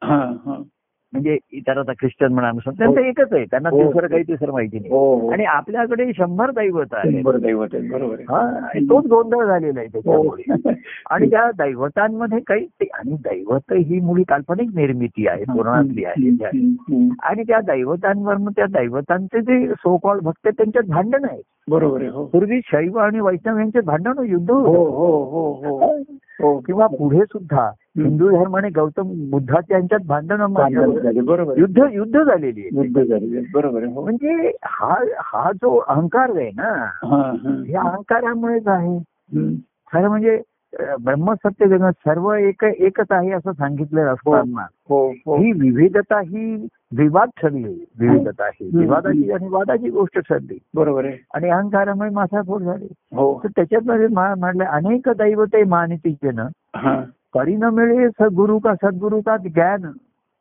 [1.12, 3.44] म्हणजे इतर आता ख्रिश्चन म्हणा मुसलमान, त्यांचं एकच आहे.
[3.44, 3.83] त्यांना हो.
[3.83, 4.90] दुसरं काही तिसरं माहिती नाही.
[4.90, 5.29] हो हो.
[5.29, 8.22] आणि आपल्याकडे शंभर दैवत आहे शंभर दैवत आहे बरोबर आहे.
[8.22, 10.53] हा आणि तोच गोंधळ झालेला आहे त्याच्यामुळे.
[10.53, 10.70] हो.
[11.11, 16.29] आणि त्या दैवतांमध्ये काही ते- आणि दैवत ही मुळी काल्पनिक निर्मिती आहे पुराणातली आहे.
[16.29, 17.09] हं, हं, हं.
[17.22, 22.11] आणि त्या दैवतांवर त्या दैवतांचे जे सो कॉल भक्त आहेत, त्यांच्यात भांडण आहे बरोबर आहे
[22.11, 22.25] हो.
[22.25, 24.61] पूर्वी शैव आणि वैष्णव यांचे भांडण युद्ध हो.
[24.61, 25.53] हो हो हो.
[25.53, 26.03] हो.
[26.44, 30.52] किंवा पुढे सुद्धा हिंदू धर्म आणि गौतम बुद्धाच्या यांच्यात भांडण
[31.24, 31.59] बरोबर.
[31.59, 32.70] युद्ध युद्ध झालेली आहे.
[32.74, 34.02] युद्ध झालेले आहेत, बरोबर हो.
[34.02, 37.62] म्हणजे हा हा जो अहंकार आहे ना हा हा.
[37.68, 38.96] या अहंकारामुळेच आहे.
[38.96, 39.55] हं.
[39.92, 40.40] खरं म्हणजे
[40.81, 44.67] ब्रह्मसत्य जगत सर्व एक एकच आहे असं सांगितलं असताना.
[44.89, 45.37] हो हो.
[45.37, 48.71] ही विविधता ही विवाद ठरली विविधता ही.
[48.75, 50.59] विवादाची आणि वादाची गोष्ट ठरली.
[50.75, 51.17] बरोबर आहे.
[51.35, 52.89] आणि अहंकारामुळे माथाफोड झाली.
[53.17, 53.41] हो.
[53.45, 56.39] तर त्याच्यामध्ये म्हटलं अनेक दैवते मानिती जन
[56.77, 57.03] हा.
[57.35, 59.85] करी न मिळे सद्गुरु का सद्गुरु का ज्ञान.
[59.85, 59.91] हं.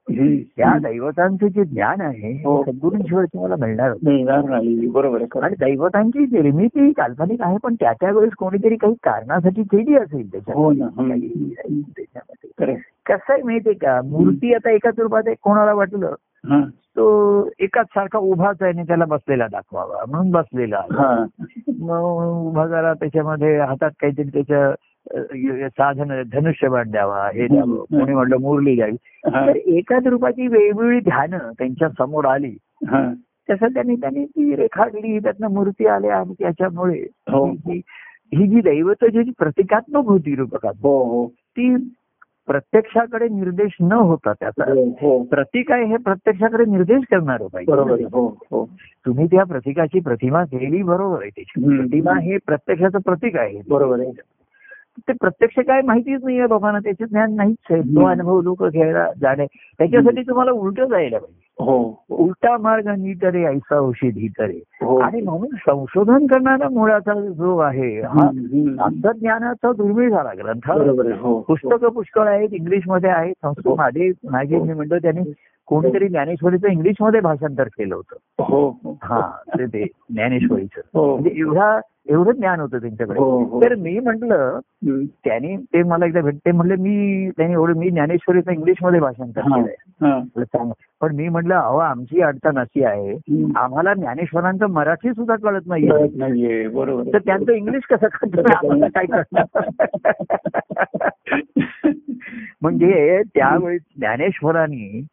[0.10, 2.64] त्या दैवतांचे जे ज्ञान आहे हो.
[2.64, 4.16] सद्गुरूंशिवाय तुम्हाला मिळणार नाही.
[4.16, 5.24] मिळणार नाही बरोबर.
[5.44, 10.70] आणि दैवतांची निर्मिती काल्पनिक आहे पण त्या त्या वेळेस कोणीतरी काही कारणासाठी केली असेल हो
[10.72, 11.10] हं.
[11.18, 12.76] त्याच्यामध्ये.
[13.06, 16.14] कसं आहे माहितीये का मूर्ती आता एकाच रूपात कोणाला वाटलं
[16.98, 20.82] तो एकाच सारखा उभाच आहे आणि त्याला बसलेला दाखवावा म्हणून बसलेला.
[20.92, 21.26] हा
[22.40, 24.72] उभा जरा त्याच्यामध्ये हातात काहीतरी त्याच्या
[25.68, 27.76] साधन धनुष्यबाण द्यावा हे द्यावं.
[27.76, 28.96] कोणी म्हटलं मुरली द्यावी
[29.28, 32.58] तर एकाच रूपाची वेगवेगळी ध्यानं त्यांच्यासमोर आली.
[33.50, 37.46] तसं त्यांनी त्यांनी ती रेखाटली त्यातनं मूर्ती आल्या आणि त्याच्यामुळे हो.
[37.46, 41.28] ही जी- दैवत जी प्रतिकात्मक होती रूपकात हो हो.
[41.28, 41.76] ती
[42.48, 44.92] प्रत्यक्षाकडे निर्देश न होता त्याचा.
[45.02, 48.06] हो प्रतीक आहे हे प्रत्यक्षाकडे निर्देश करणार बरोबर पाहिजे.
[48.06, 48.70] हो हो.
[49.06, 51.30] तुम्ही त्या प्रतीकाची प्रतिमा केली बरोबर आहे.
[51.30, 51.78] त्याची.
[51.78, 53.62] प्रतिमा हे प्रत्यक्षाचं प्रतीक आहे.
[53.70, 54.12] बरोबर आहे.
[55.00, 57.82] ते प्रत्यक्ष काय माहितीच नाहीये लोकांना त्याचे ज्ञान नाहीच आहे.
[57.82, 58.06] तो.
[58.06, 59.46] अनुभव लोक घ्यायला जाणे.
[59.78, 61.64] त्याच्यासाठी तुम्हाला उलट जायला पाहिजे.
[61.64, 62.04] हो.
[62.10, 64.60] उलटा मार्ग नीतरे ऐसा औषधी तरे.
[64.82, 64.98] हो.
[64.98, 68.82] आणि म्हणून संशोधन करणारा मुळाचा जो आहे हा हम्म, हम्म.
[68.82, 70.72] असं ज्ञानाचा दुर्मिळ झाला ग्रंथ.
[70.72, 71.14] आहे.
[71.20, 73.34] हो पुस्तकं पुष्कळ आहेत इंग्लिशमध्ये आहेत.
[73.42, 75.34] संस्कृत माझे माझे मी म्हणतो त्यांनी
[75.68, 78.44] कोणीतरी ज्ञानेश्वरीचं इंग्लिशमध्ये भाषांतर केलं होतं.
[78.44, 78.98] हो हो.
[79.04, 80.82] हा ते ज्ञानेश्वरीचं.
[80.94, 81.18] हो.
[81.18, 81.80] म्हणजे एवढा
[82.12, 83.64] एवढं ज्ञान होतं त्यांच्याकडे हो, हो.
[83.64, 84.60] तर मी म्हटलं.
[85.26, 89.76] त्यांनी ते मला एकदा भेटते म्हणले मी त्यांनी एवढं मी ज्ञानेश्वरीचं इंग्लिशमध्ये भाषांतर केलंय.
[91.02, 93.14] पण मी म्हटलं अहो आमची अडचण अशी आहे.
[93.56, 95.90] आम्हाला ज्ञानेश्वरांचं मराठी सुद्धा कळत नाहीये.
[97.14, 99.44] तर त्यांचं इंग्लिश कसं कळतं आम्हाला काय कळणार
[102.62, 105.06] म्हणजे त्यावेळी ज्ञानेश्वरांनी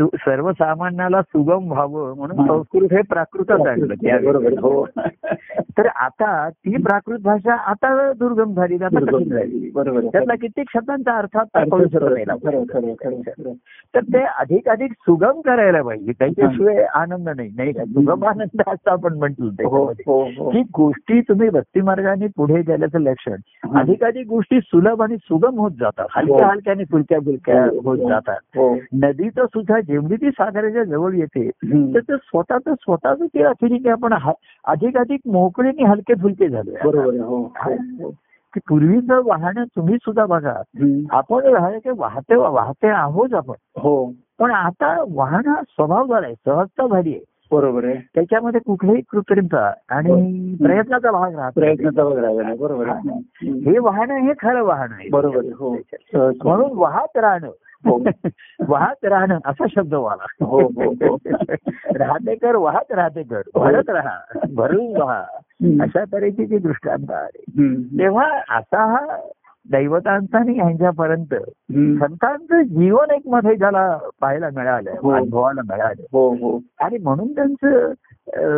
[0.00, 2.46] सर्वसामान्याला सुगम व्हावं म्हणून.
[2.46, 4.56] संस्कृत हे प्राकृतच आहे.
[4.56, 4.86] हो
[5.78, 8.76] तर आता ती प्राकृत भाषा आता दुर्गम झाली
[9.74, 10.00] बरोबर.
[10.00, 13.48] त्यातला कित्येक शब्दांचा अर्थ आता कळू शकत.
[13.94, 18.90] तर ते अधिक अधिक सुगम करायला पाहिजे त्याच्याशिवाय आनंद नाही नाही का सुगम आनंद असं
[18.90, 19.84] आपण म्हटलं हो.
[20.06, 23.80] हो हो गोष्टी तुम्ही भक्तिमार्गाने पुढे गेल्याचं लक्षण हा.
[23.80, 26.46] अधिकाधिक गोष्टी सुलभ आणि सुगम होत जातात हलक्या.
[26.46, 27.98] हलक्याने फुलक्या फुलक्या होत.
[27.98, 28.58] जातात
[29.04, 31.50] नदीचं सुद्धा जेवढी ती सागराच्या जवळ येते.
[31.94, 34.14] तर ते स्वतःच स्वतःच ते अतिरिक्त आपण
[34.64, 37.20] अधिकाधिक मोकळीने हलके फुलके झालो बरोबर.
[37.20, 38.10] हो हो.
[38.54, 40.62] की पूर्वीचं वाहन तुम्ही सुद्धा बघा.
[41.10, 47.35] आपण राहायचे वाहते वाहते आहोत आपण हो पण आता वाहन स्वभाव झालाय सहजता झाली आहे
[47.52, 47.94] बरोबर आहे.
[48.14, 51.52] त्याच्यामध्ये कुठल्याही कृत्रिमता आणि प्रयत्नाचा भाग राहत.
[51.52, 52.86] प्रयत्नाचा वगैरे राहिला बरोबर.
[53.42, 53.78] हे.
[53.78, 55.08] वाहन हे खरं वाहन आहे.
[55.08, 55.48] बरोबर आहे.
[55.48, 55.74] हो.
[56.44, 57.48] म्हणून वाहत राहणं.
[57.86, 58.00] हो.
[58.68, 60.44] वाहत राहणं असा शब्द वाला.
[60.46, 61.16] हो, हो, हो.
[61.94, 63.42] राहते कर वाहत राहते कर.
[63.54, 65.82] भरत राहा भरून हम्म.
[65.82, 67.42] अशा तऱ्हेची जी दृष्टांत आहे.
[67.98, 69.06] तेव्हा असा हा
[69.70, 71.96] दैवतांचा आणि ह्यांच्यापर्यंत हम्म.
[71.98, 73.86] संतांचं जीवन एक मध्ये ज्याला
[74.20, 75.10] पाहायला मिळालं हो.
[75.10, 77.92] अनुभवाला मिळालं हो हो आणि म्हणून त्यांचं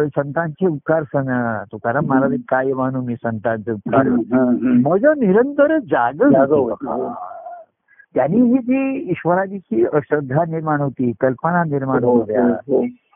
[0.06, 1.28] संतांचे उपकार सण
[1.72, 4.08] तुकाराम महाराज काय मानू मी संतांचे उपकार.
[4.62, 6.22] मज निरंतर जाग.
[8.14, 9.58] त्यांनी ही जी ईश्वराची
[9.94, 12.46] श्रद्धा निर्माण होती कल्पना निर्माण होत्या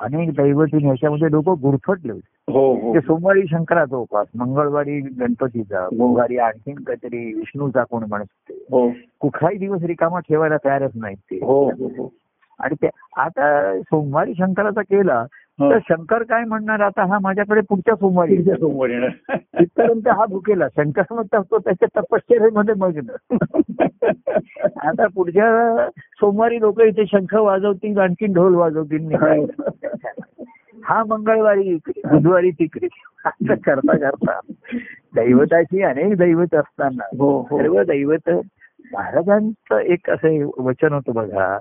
[0.03, 2.13] अनेक दैवतीन ह्याच्यामध्ये लोक गुरफटले.
[2.13, 2.95] होते हो हो.
[2.95, 8.65] ते सोमवारी शंकराचा उपास मंगळवारी गणपतीचा बुधवारी आणखीन काहीतरी विष्णूचा कोण म्हणत होते.
[8.71, 8.93] हो.
[9.21, 11.37] कुठलाही दिवस रिकामा ठेवायला तयारच नाहीत ते.
[11.37, 12.13] हो हो हो.
[12.61, 15.25] आणि ते आता सोमवारी शंकराचा केला
[15.61, 17.05] तर शंकर काय म्हणणार आता?
[17.05, 20.69] हा माझ्याकडे पुढच्या सोमवारी येणार तिथपर्यंत हा भुकेला.
[20.69, 23.31] शंकर म्हणतात तो त्याच्या तपश्चर्यामध्ये मग्न.
[24.77, 29.41] आता पुढच्या सोमवारी लोक इथे शंख वाजवतील आणखीन ढोल वाजवतील काय.
[30.85, 31.05] हा.
[31.05, 32.89] मंगळवारी इकडे बुधवारी तिकडे.
[33.25, 34.41] असं करता करता.
[35.15, 37.05] दैवताची अनेक दैवत असताना.
[37.19, 37.59] हो हो.
[37.59, 38.31] सर्व दैवत
[38.93, 41.59] महाराजांचं एक असं वचन होतं बघा.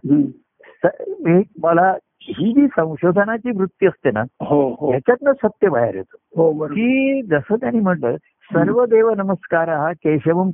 [1.64, 4.90] मला ही जी संशोधनाची वृत्ती असते ना हो हो.
[4.90, 6.18] ह्याच्यातनं सत्य बाहेर येतं.
[6.36, 8.16] हो की जसं त्यांनी म्हटलं
[8.54, 10.50] सर्व देव नमस्कार हा केशवम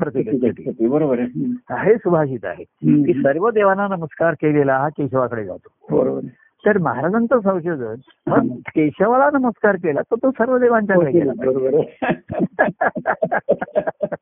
[0.90, 1.54] बरोबर आहे.
[1.84, 2.64] हे सुभाषित आहे.
[2.64, 3.14] की.
[3.14, 5.98] सर्व देवांना नमस्कार केलेला हा केशवाकडे जातो.
[5.98, 6.22] बरोबर.
[6.66, 7.96] तर महाराजांचं संशोधन
[8.28, 12.00] मग केशवाला नमस्कार केला तर तो सर्व देवांच्याकडे गेला बरोबर आहे.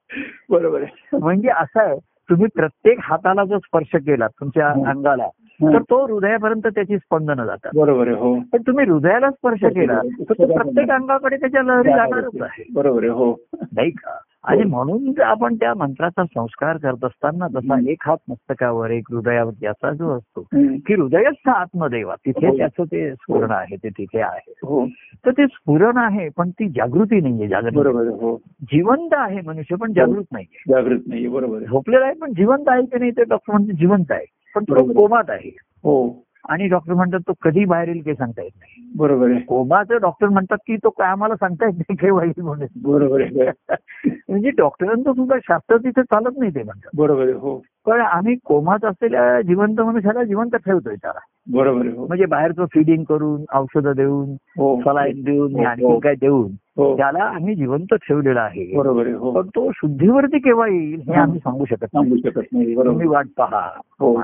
[0.49, 4.67] बरोबर म्हणजे असं आहे तुम्ही प्रत्येक हाताला जो स्पर्श केला तुमच्या.
[4.67, 5.27] अंगाला
[5.63, 7.71] तर तो हृदयापर्यंत त्याची स्पंदनं जातात.
[7.75, 8.39] बरोबर हो.
[8.39, 12.63] पण तुम्ही हृदयाला स्पर्श केला तर तो प्रत्येक अंगाकडे त्याच्या लहरी जाणारच आहे.
[12.73, 13.35] बरोबर आहे हो.
[13.53, 14.17] नाही का?
[14.47, 19.51] आणि म्हणून जर आपण त्या मंत्राचा संस्कार करत असताना जसा एक हात मस्तकावर एक हृदयावर
[19.63, 20.41] याचा जो असतो.
[20.53, 22.57] की हृदयच आत्मदेवा तिथे हो.
[22.57, 24.53] त्याचं ते स्फुरण आहे ते तिथे आहे.
[24.63, 24.85] हो.
[25.25, 27.77] तर ते स्फुरण आहे पण ती जागृती नाहीये जागृती.
[28.07, 28.41] हो.
[28.61, 30.73] जिवंत आहे मनुष्य पण जागृत नाहीये.
[30.73, 31.59] जागृत नाही बरोबर.
[31.59, 34.25] झोपलेला आहे पण जिवंत आहे की नाही ते डॉक्टर म्हणते जिवंत आहे.
[34.55, 34.93] पण तो.
[34.93, 35.49] कोमात आहे.
[35.83, 36.25] हो.
[36.49, 38.91] आणि डॉक्टर म्हणतात तो कधी बाहेर येईल काही सांगता येत नाही.
[38.95, 39.39] बरोबर आहे.
[39.39, 43.51] कोमाचं डॉक्टर म्हणतात की तो काय आम्हाला सांगता येत नाही केव्हा येईल म्हणून बरोबर आहे
[44.29, 46.89] म्हणजे डॉक्टरांचं सुद्धा शास्त्र तिथे चालत नाही ते म्हणतात.
[46.95, 47.61] बरोबर आहे हो.
[47.85, 51.19] पण आम्ही कोमात असलेल्या जिवंत मनुष्याला जिवंत ठेवतोय त्याला.
[51.51, 52.07] बरोबर आहे हो.
[52.07, 54.81] म्हणजे बाहेरचं फिडिंग करून औषधं देऊन हो.
[54.81, 55.99] सलाईन देऊन हो, आणखी.
[55.99, 56.51] काय देऊन.
[56.77, 61.21] त्याला आम्ही जिवंत ठेवलेला आहे बरोबर हो पण तो शुद्धीवरती केव्हा येईल हे हा.
[61.21, 64.15] आम्ही सांगू शकत नाही सांगू शकत नाही तुम्ही वाट पहा हो.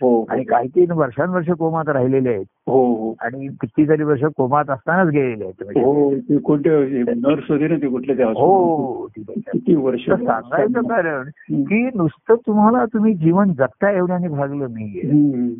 [0.00, 5.08] हो आणि काही काही वर्षानुवर्ष कोमात राहिलेले आहेत हो हो आणि कितीतरी वर्ष कोमात असतानाच
[5.08, 5.78] गेलेले आहेत.
[5.78, 9.06] हो कोणते नर्स ना ते कुठले हो.
[9.16, 11.28] किती वर्ष सांगायचं कारण.
[11.50, 15.54] की नुसतं तुम्हाला तुम्ही जीवन जगता एवढ्याने भागलं नाहीये.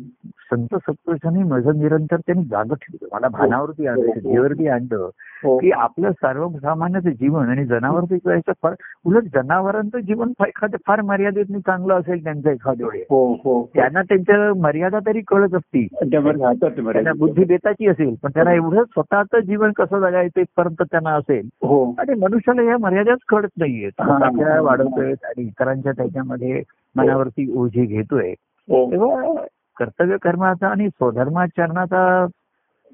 [0.51, 4.13] संत सत्पुरुषांनी माझं निरंतर त्यांनी जाग ठेवलं मला भानावरती आणलं हो.
[4.13, 5.09] शुद्धीवरती आणलं
[5.43, 8.73] हो की आपलं सर्वसामान्याचं जीवन आणि जनावरचं याचं फार
[9.05, 13.69] उलट जनावरांचं जीवन एखादं फार मर्यादित चांगलं असेल त्यांचं एखाद्या वेळी हो हो.
[13.75, 15.87] त्यांना त्यांच्या मर्यादा तरी कळत असतील.
[16.11, 17.11] त्यामध्ये राहतात ते त्यांना.
[17.13, 21.49] बुद्धी बेताची असेल पण त्यांना एवढं स्वतःचं जीवन कसं जगायचं इथपर्यंत त्यांना असेल.
[21.63, 21.95] हो.
[21.99, 24.01] आणि मनुष्याला या मर्यादाच कळत नाहीयेत.
[24.01, 26.63] आपल्याला वाढवतोय आणि इतरांच्या त्याच्यामध्ये
[26.95, 28.33] मनावरती ओझी घेतोय.
[28.67, 29.33] तेव्हा
[29.77, 32.25] कर्तव्य कर्माचा आणि स्वधर्माचरणाचा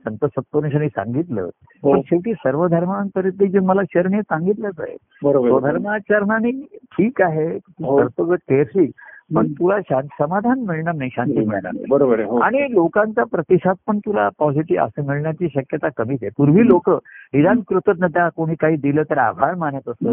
[0.06, 1.50] संत सत्पुरुषांनी सांगितलं.
[1.84, 1.94] हो.
[1.94, 4.98] पण शेवटी सर्व धर्मांपर्यंत जे मला चरण हे सांगितलंच आहे.
[5.24, 5.50] बरोबर.
[5.50, 7.98] स्वधर्माचरणाने ठीक आहे हो.
[7.98, 8.92] कर्तव्य केरशील
[9.36, 9.48] पण.
[9.52, 11.86] तुला शांत समाधान मिळणार नाही शांती मिळणार नाही.
[11.90, 12.38] बरोबर हो.
[12.38, 16.32] आणि लोकांचा प्रतिसाद पण तुला पॉझिटिव्ह असं मिळण्याची शक्यता कमीच आहे.
[16.38, 16.90] पूर्वी लोक
[17.34, 20.08] निदान कृतज्ञता कोणी काही दिलं तर आभार मानत असत.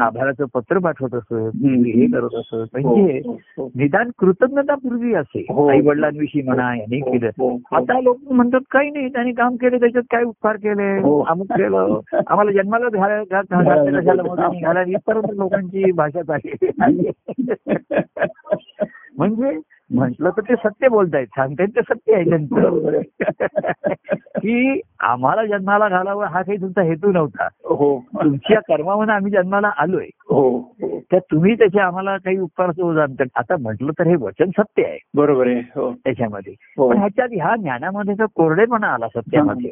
[0.00, 1.34] आभाराचं पत्र पाठवत असत.
[1.64, 3.70] हे करत असत हो, म्हणजे हो, हो.
[3.76, 5.70] निदान कृतज्ञता पूर्वी असे.
[5.70, 7.56] आई वडिलांविषयी म्हणा यांनी केलं.
[7.72, 10.92] आता लोक म्हणतात काही नाही त्यांनी काम केलं त्याच्यात काय उपकार केले.
[11.26, 12.86] अमुक केलं आम्हाला जन्माला
[14.82, 16.50] इथपर्यंत लोकांची भाषा झाली
[19.16, 19.58] म्हणजे
[19.94, 21.26] म्हटलं तर ते सत्य बोलतायत.
[21.26, 23.00] सांगतायत ते सत्य आहे त्यांचं
[24.38, 27.48] की आम्हाला जन्माला घालावं हा काही तुमचा हेतू नव्हता.
[27.64, 28.04] हो.
[28.14, 30.06] तुमच्या कर्मामध्ये आम्ही जन्माला आलोय.
[30.14, 30.74] हो.
[30.82, 32.70] तर तुम्ही त्याचे आम्हाला काही उपकार
[33.34, 34.98] आता म्हटलं तर हे वचन सत्य आहे.
[35.14, 35.60] बरोबर आहे.
[35.60, 35.92] हो.
[36.04, 36.54] त्याच्यामध्ये.
[36.88, 39.70] पण ह्याच्यात ह्या ज्ञानामध्ये जर कोरडेपणा आला सत्यामध्ये.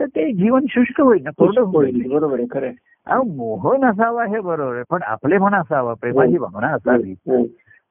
[0.00, 1.30] तर ते जीवन शुष्क होईल ना?
[1.30, 2.12] कोरडं होईल.
[2.12, 2.46] बरोबर आहे.
[2.50, 2.74] खरं आहे.
[3.06, 4.82] अहो, मोह नसावा हे बरोबर आहे.
[4.90, 5.94] पण आपले म्हणा असावा.
[5.94, 7.14] प्रेमाची भावना असावी.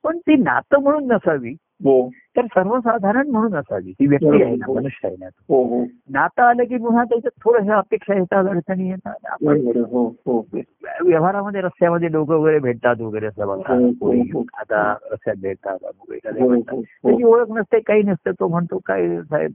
[0.03, 1.55] पण ती नातं म्हणून नसावी.
[1.83, 2.09] हो.
[2.09, 5.25] तर सर्वसाधारण म्हणून असावी ती व्यक्ती आहे ना मनुष्य आहे ना.
[5.25, 5.85] हो हो.
[6.09, 9.13] नातं आलं की पुन्हा त्याच्यात थोड्याशा अपेक्षा येतात अडचणी येतात.
[11.03, 13.73] व्यवहारामध्ये रस्त्यामध्ये लोक वगैरे भेटतात वगैरे असं बघा.
[14.53, 15.77] आता रस्त्यात भेटतात.
[15.83, 18.31] त्याची ओळख नसते काही नसतं.
[18.31, 19.51] तो म्हणतो काय साहेब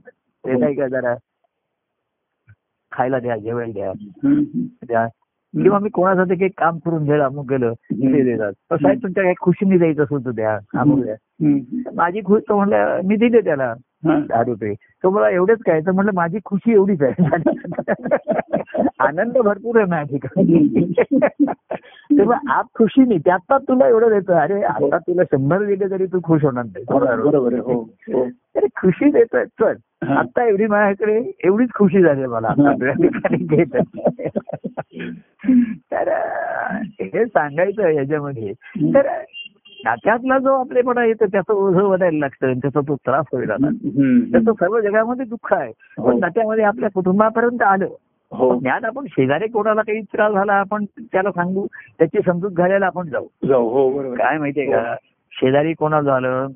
[0.47, 1.15] देताय का जरा
[2.91, 3.91] खायला द्या जेवायला.
[4.87, 5.07] द्या.
[5.63, 8.53] किंवा मी कोणासाठी काही काम करून घ्यायला अमुक गेलं ते देतात.
[8.71, 11.15] तर साहेब तुमच्या काही खुशीने द्यायचं असेल तर द्या अमुक द्या.
[11.95, 13.73] माझी खुश तो म्हणलं मी दिले त्याला.
[14.05, 17.13] दहा रुपये तो मला एवढेच काय तर म्हणलं माझी खुशी एवढीच आहे.
[18.99, 20.93] आनंद भरपूर आहे माझ्या ठिकाणी.
[22.17, 24.33] तेव्हा आप खुशी नाही ते आता तुला एवढं देतो.
[24.33, 26.85] अरे आता तुला शंभर दिले तरी तू खुश होणार नाही.
[26.89, 27.53] बरोबर.
[27.53, 27.61] आहे.
[27.61, 28.23] हो हो.
[28.55, 29.45] अरे खुशी देतोय.
[29.45, 29.73] चल.
[30.03, 30.15] हा.
[30.15, 32.53] आता एवढी माझ्याकडे एवढीच खुशी झाली मला.
[33.31, 33.77] घेत.
[35.91, 36.09] तर
[37.01, 38.53] हे सांगायचं याच्यामध्ये.
[38.93, 39.07] तर
[39.85, 43.47] नात्यातला जो आपलेपणा येतो त्याचं ओझं वाटायला लागतं त्याचा तो त्रास होईल.
[44.31, 45.71] त्याचं सर्व जगामध्ये दुःख आहे.
[45.97, 46.07] हो.
[46.07, 47.87] पण नात्यामध्ये आपल्या कुटुंबापर्यंत आलं.
[48.31, 48.59] हो.
[48.59, 51.67] ज्ञान आपण शेजारी कोणाला काही त्रास झाला आपण त्याला सांगू.
[51.97, 53.27] त्याची समजूत घालायला आपण जाऊ.
[53.47, 53.69] जाऊ.
[53.69, 54.17] हो बरोबर.
[54.17, 54.95] काय माहितीये का?
[55.31, 56.47] शेजारी कोणाला झालं.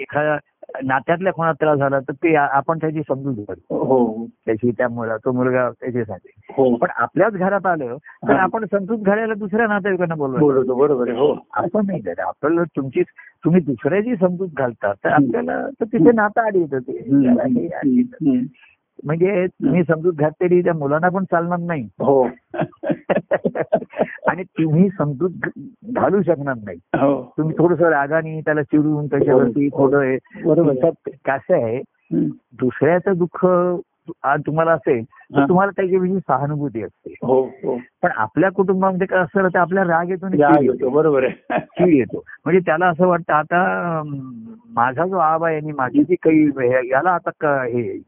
[0.00, 0.36] एखाद्या
[0.84, 4.26] नात्यातल्या कोणाला त्रास झाला तर ते आपण त्याची समजूत घालू हो.
[4.46, 6.28] त्याची त्या मुला तो मुलगा त्याच्यासाठी.
[6.52, 6.74] हो.
[6.76, 7.96] पण आपल्याच घरात आलं
[8.28, 8.32] तर.
[8.32, 11.34] आपण समजूत घालायला दुसऱ्या नातेवाईकांना बोलवतो बोलतो बरोबर आहे हो.
[11.56, 13.02] असं नाही तर आपल्याला तुमची
[13.44, 18.40] तुम्ही दुसऱ्याची समजूत घालता तर आपल्याला तर तिथे नातं आडी येतं ते
[19.04, 21.88] म्हणजे तुम्ही समजूत घातलेली त्या मुलांना पण चालणार नाही.
[21.98, 22.28] हो.
[24.26, 25.30] आणि तुम्ही समजूत
[25.84, 26.78] घालू शकणार नाही.
[26.94, 27.34] हो.
[27.38, 30.74] तुम्ही थोडस रागाने त्याला चिडून त्याच्यावरती थोडं हे- बरोबर.
[30.74, 31.82] तुमच्यात कसं आहे.
[32.52, 33.46] दुसऱ्याचं दुःख
[34.22, 35.48] आज तुम्हाला असेल तर.
[35.48, 37.14] तुम्हाला त्याच्याविषयी सहानुभूती असते.
[37.22, 37.42] हो
[38.02, 40.88] पण आपल्या कुटुंबामध्ये काय असतं तर आपल्या राग येतो.
[40.88, 41.58] बरोबर आहे.
[41.58, 42.22] चीड येतो.
[42.44, 44.02] म्हणजे त्याला असं वाटतं आता
[44.70, 46.46] माझा जो आबा आहे आणि माझी जी काही
[46.90, 48.02] याला आता हे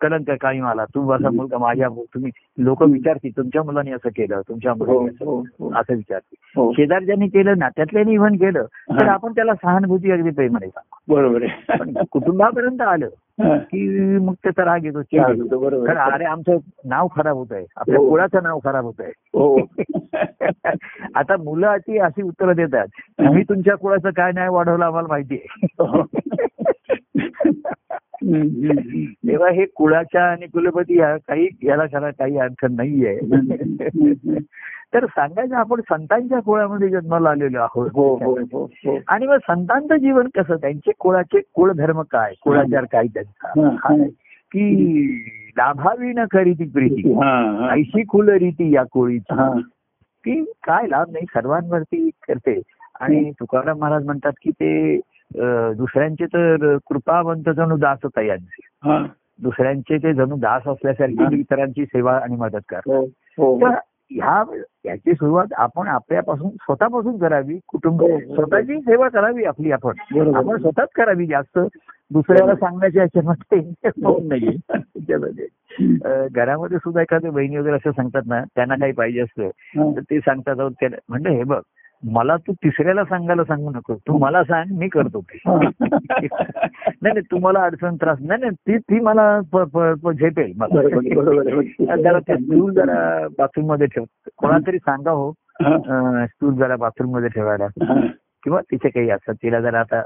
[0.00, 0.84] कलंक काही मला.
[0.84, 5.24] तू असा मुलगा माझ्या तुम्ही लोक विचारतील तुमच्या मुलांनी असं केलं तुमच्या हो मुलांनी असं
[5.24, 5.94] हो हो.
[5.94, 6.70] विचारतील.
[6.72, 9.06] शेजारच्यानी केलं नात्यातल्यानी इव्हन केलं तर.
[9.06, 11.46] आपण त्याला सहानुभूती अगदी प्रेमाने सांगू बरोबर
[11.78, 13.08] पण कुटुंबापर्यंत आलं.
[13.40, 15.94] की मग त्याचा राग येतो बरोबर.
[15.94, 16.12] कारण.
[16.12, 17.98] अरे आमचं नाव खराब होत आहे आपल्या.
[17.98, 19.58] कुळाचं नाव खराब होत आहे हो.
[21.14, 22.86] आता मुलं अशी अशी उत्तरं देतात
[23.18, 25.66] तुम्ही तुमच्या कुळाचं काय नाही वाढवलं आम्हाला माहिती आहे.
[29.28, 33.18] तेव्हा हे कुळाच्या आणि कुलपती ह्या काही याला खरा काही अर्थ नाहीये.
[34.94, 37.90] तर सांगायचं आपण संतांच्या कुळामध्ये जन्माला आलेलो आहोत.
[37.94, 40.56] हो हो हो आणि मग संतांचं जीवन कसं?
[40.56, 42.32] त्यांचे कुळाचे कुळधर्म काय?
[42.42, 44.04] कुळाचार काय त्यांचा.
[44.52, 45.14] की
[45.50, 47.18] लाभावी न करीती प्रीती.
[47.70, 49.60] ऐशी कुल रीती या कोळीची.
[50.24, 51.24] की काय लाभ नाही?
[51.24, 52.62] सर्वांवरती करते.
[53.00, 55.00] आणि तुकाराम महाराज म्हणतात की ते
[55.76, 58.68] दुसऱ्यांचे तर कृपावंत जणू दासच आहे यांचे.
[59.42, 63.06] दुसऱ्यांचे ते जणू दास असल्यासारखी इतरांची सेवा आणि मदत करतात हो
[63.38, 63.60] हो.
[63.60, 63.74] तर
[64.10, 64.44] ह्या
[64.84, 67.58] याची सुरुवात आपण आपल्यापासून स्वतःपासून करावी.
[67.68, 68.34] कुटुंब हो.
[68.34, 69.92] स्वतःची सेवा करावी आपली आपण.
[70.34, 71.58] आपण स्वतःच करावी जास्त.
[72.10, 73.72] दुसऱ्याला सांगण्याच्या याच्यामध्ये
[74.04, 75.32] होत
[76.32, 79.50] घरामध्ये सुद्धा एखाद्या बहिणी वगैरे असं सांगतात ना त्यांना काही पाहिजे असतं.
[79.96, 81.60] तर ते सांगतात म्हणजे हे बघ
[82.12, 85.38] मला तू तिसऱ्याला सांगायला सांगू नको तू मला सांग मी करतो ते.
[85.46, 86.26] नाही
[87.02, 89.40] नाही तुम्हाला अडचण त्रास नाही नाही ती ती मला
[90.12, 90.82] झेपेल मला.
[91.96, 94.04] जरा ते स्टूल जरा बाथरूममध्ये ठेव
[94.36, 95.32] कोणाला तरी सांगा हो.
[96.26, 97.66] स्टूल जरा बाथरूममध्ये ठेवायला.
[98.42, 100.02] किंवा तिथे काही असतात तिला जरा आता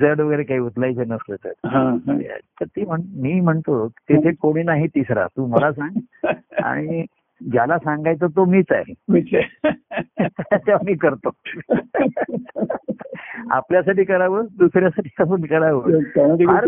[0.00, 1.50] जड वगैरे काही उचलायचं नसलं तर.
[2.60, 5.98] तर ती म्हण मी म्हणतो तिथे कोणी नाही तिसरा तू मला सांग
[6.64, 7.04] आणि
[7.52, 8.94] ज्याला सांगायचं तो मीच आहे.
[9.08, 9.74] मीच आहे.
[10.86, 11.30] मी करतो.
[13.50, 15.82] आपल्यासाठी करावं दुसऱ्यासाठी आपण करावं.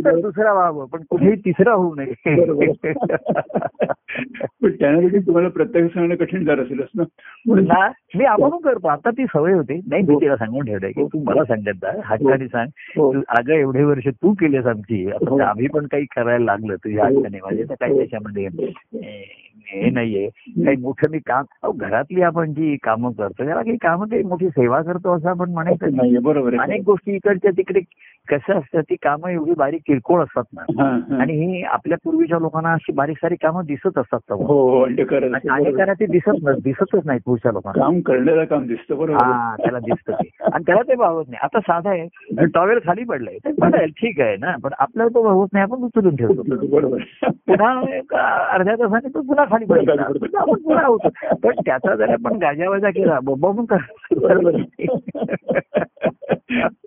[0.04, 2.32] तर दुसरा व्हावं पण कुठेही तिसरा होऊ नये.
[4.62, 7.02] पण त्यामध्ये तुम्हाला प्रत्यक्ष सांगणं कठीण झालं असेलच ना?
[8.14, 8.88] मी आपण करतो.
[8.88, 9.80] आता ती सवय होती.
[9.86, 12.00] नाही मी तिला सांगून ठेवलंय की तू मला सांगत जा.
[12.04, 12.68] हक्काने सांग.
[12.96, 13.14] हो.
[13.14, 15.10] तू अगं एवढे वर्ष तू केलेस आमची.
[15.28, 15.40] हो.
[15.40, 16.76] आम्ही पण काही करायला लागलं.
[16.76, 17.14] तुझ्या हो.
[17.14, 18.48] हक्काने माझे तर काही त्याच्यामध्ये
[19.58, 20.28] हे नाहीये.
[20.64, 24.82] काही मोठं मी काम घरातली आपण जी कामं करतो त्याला काही कामं काही मोठी सेवा
[24.82, 26.18] करतो असं आपण म्हणायचं नाही नाहीये.
[26.18, 27.80] बरोबर अनेक गोष्टी इकडच्या तिकडे
[28.28, 30.88] कसं असतं ती कामं एवढी बारीक किरकोळ असतात ना.
[31.20, 34.44] आणि ही आपल्या पूर्वीच्या लोकांना अशी बारीक सारी कामं दिसत असतात हो.
[34.44, 37.84] हो अनेकांना ते दिसत दिसतच नाही पुढच्या लोकांना.
[37.84, 39.22] काम करण्याचं काम दिसतं बरोबर.
[39.24, 40.12] हा त्याला दिसतं
[40.52, 41.38] आणि त्याला ते भावत नाही.
[41.42, 43.36] आता साधा आहे टॉवेल खाली पडलाय.
[43.44, 44.54] ते पडेल ठीक आहे ना.
[44.64, 46.66] पण आपल्याला तो भावत नाही आपण उचलून ठेवतो.
[46.70, 47.02] बरोबर.
[47.46, 47.72] पुन्हा
[48.54, 50.02] अर्ध्या तासाने तो पुन्हा खाली पडला.
[50.02, 51.08] आपण पुन्हा होतो.
[51.42, 53.64] पण त्याचा जर आपण गाजावाजा केला बोंबा पण
[54.20, 54.60] बरोबर.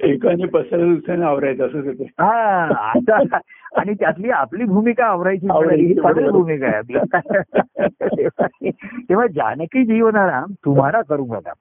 [0.03, 2.63] एकाने पसरा दुसऱ्याने आवरायचं असं हा
[3.17, 3.37] आता
[3.75, 6.29] आणि त्यातली आपली भूमिका आवरायची ही बरोबर.
[6.29, 6.97] भूमिका आहे आपली.
[9.09, 11.53] तेव्हा जानकी जीवनाराम तुम्हाला करू बघा.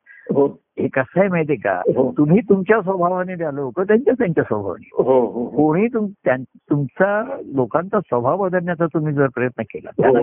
[0.82, 1.82] हो कसं आहे माहितीये का?
[1.96, 2.14] हो.
[2.18, 5.02] तुम्ही तुमच्या स्वभावाने द्या लोक त्यांच्या त्यांच्या स्वभावाने.
[5.02, 10.20] हो हो कोणी तुमचा लोकांचा स्वभाव बदलण्याचा तुम्ही जर प्रयत्न केला त्याला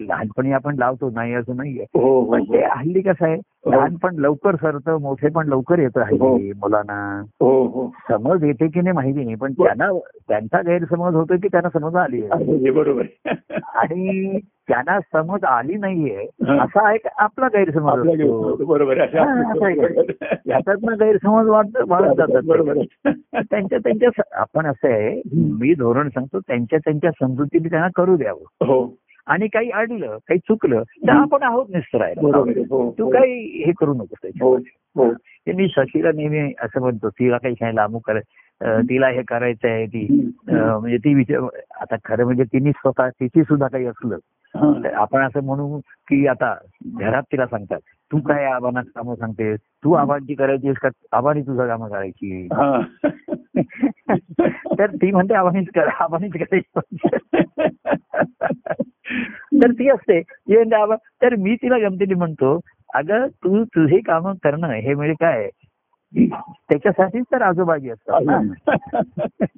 [0.00, 1.84] लहानपणी आपण लावतो नाही असं नाहीये.
[2.30, 3.36] पण ते हल्ली कसं आहे.
[3.66, 7.22] लहानपण लवकर सरतं मोठे पण लवकर येतं हल्ली मुलांना.
[8.08, 9.98] समज येते की नाही माहिती नाही पण त्यांना
[10.28, 12.56] त्यांचा गैरसमज होतो की त्यांना समज आली आहे.
[12.56, 13.30] हे बरोबर.
[13.74, 16.26] आणि त्यांना समज आली नाहीये.
[16.48, 18.22] असा एक आपला गैरसमज
[18.68, 19.00] बरोबर
[19.62, 20.02] आहे.
[20.46, 22.82] याच्यातनं गैरसमज वाढत वाढत जातात बरोबर.
[23.34, 25.20] त्यांच्या त्यांच्या आपण असं आहे
[25.52, 28.82] मी धोरण सांगतो त्यांच्या त्यांच्या समजुतीने त्यांना करू द्यावं हो
[29.26, 31.66] आणि काही अडलं काही चुकलं तर आपण आहोत.
[31.70, 32.44] निसरायला हो,
[32.98, 33.10] तू हो.
[33.10, 34.70] काही हे करू हो त्याच्यामध्ये.
[34.96, 35.12] हो
[35.46, 38.22] ते मी शशीला नेहमी असं म्हणतो तिला काही काय लांबू कराय
[38.60, 40.06] अं, तिला हे करायचं आहे ती
[40.50, 41.46] म्हणजे ती विचार
[41.80, 44.16] आता खरं म्हणजे तिने स्वतः तिची सुद्धा काही असलं
[44.94, 46.54] आपण असं म्हणू की आता
[46.86, 47.78] घरात तिला सांगतात
[48.12, 49.60] तू काय आव्हानात कामं सांगतेस?
[49.84, 50.88] तू आव्हानची करायचीस का?
[51.12, 52.48] आव्हानी तुझं कामं करायची.
[52.52, 52.80] हा.
[54.78, 56.80] तर ती म्हणते आव्हानीच करा आव्हानीच करायची.
[59.62, 60.20] तर ती असते.
[60.20, 62.60] ती म्हणते आव्हा- तर मी तिला गमतीने म्हणतो
[62.94, 65.48] अगं तू तुझी कामं करणं हे म्हणजे काय?
[66.16, 68.20] त्याच्यासाठीच तर आजूबाजी असतात.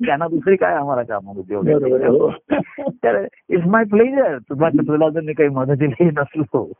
[0.06, 1.68] त्यांना दुसरी काय आम्हाला कामं उद्योग.
[1.68, 2.30] हो.
[2.88, 6.72] तर इट्स माय प्लेजर तुला तुला जर मी काही मदतीला नसलो.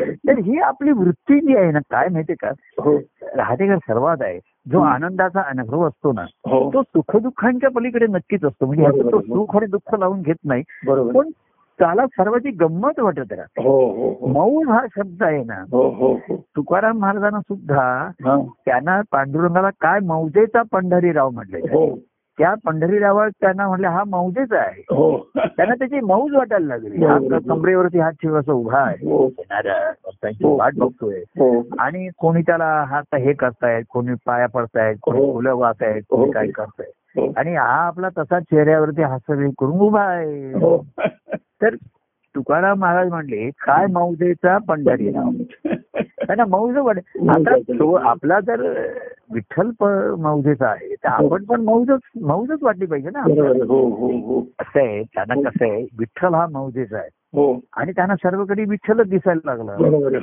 [0.00, 2.82] तर ही आपली वृत्ती जी आहे ना काय माहितीये का?
[2.82, 2.98] हो.
[3.36, 4.38] राहतेकर सर्वात आहे.
[4.66, 6.70] जो आनंदाचा अनुभव असतो ना हो.
[6.74, 8.66] तो सुखदुःखांच्या पलीकडे नक्कीच असतो.
[8.66, 10.62] म्हणजे तो सुख आणि दुःख लावून घेत नाही.
[10.86, 11.28] बरोबर पण
[11.78, 13.62] त्याला सर्वांची गंमत वाटत राहते.
[13.62, 14.26] हो हो हो.
[14.26, 15.64] मौज हा शब्द आहे ना.
[16.56, 18.10] तुकाराम महाराजांना सुद्धा.
[18.64, 21.60] त्यांना पांडुरंगाला काय मौजेचा पंढरीराव म्हटले
[22.38, 24.82] त्या पंढरीरावात त्यांना म्हणले हा मौजेचा आहे.
[25.36, 27.04] त्यांना त्याची मौज वाटायला लागली.
[27.04, 27.18] हा.
[27.48, 29.06] कमरेवरती हात ठेव असं उभा आहे.
[30.44, 31.22] वाट बघतोय.
[31.78, 35.32] आणि कोणी त्याला हात हे करतायत कोणी पाया पडतायत कोणी.
[35.32, 36.30] फुलं वाहतायत कोणी.
[36.30, 36.92] काय करतायत.
[37.36, 40.52] आणि हा आपला तसा चेहऱ्यावरती हास्य करून उभा आहे.
[41.62, 41.74] तर
[42.34, 45.30] तुकाराम महाराज म्हणले काय मौजेचा पंढरी नाव
[46.26, 46.98] त्यांना मौज वाट
[47.28, 48.62] आता तो आपला जर
[49.32, 49.70] विठ्ठल
[50.18, 53.20] मौजेचा आहे तर आपण पण मौजच मौजच वाटली पाहिजे ना.
[53.68, 54.40] हो हो हो.
[54.58, 57.08] असं आहे त्यांना कसं आहे विठ्ठल हा मौजेचा आहे.
[57.34, 57.60] हो.
[57.76, 59.72] आणि त्यांना सर्वकडे विठ्ठलच दिसायला लागला.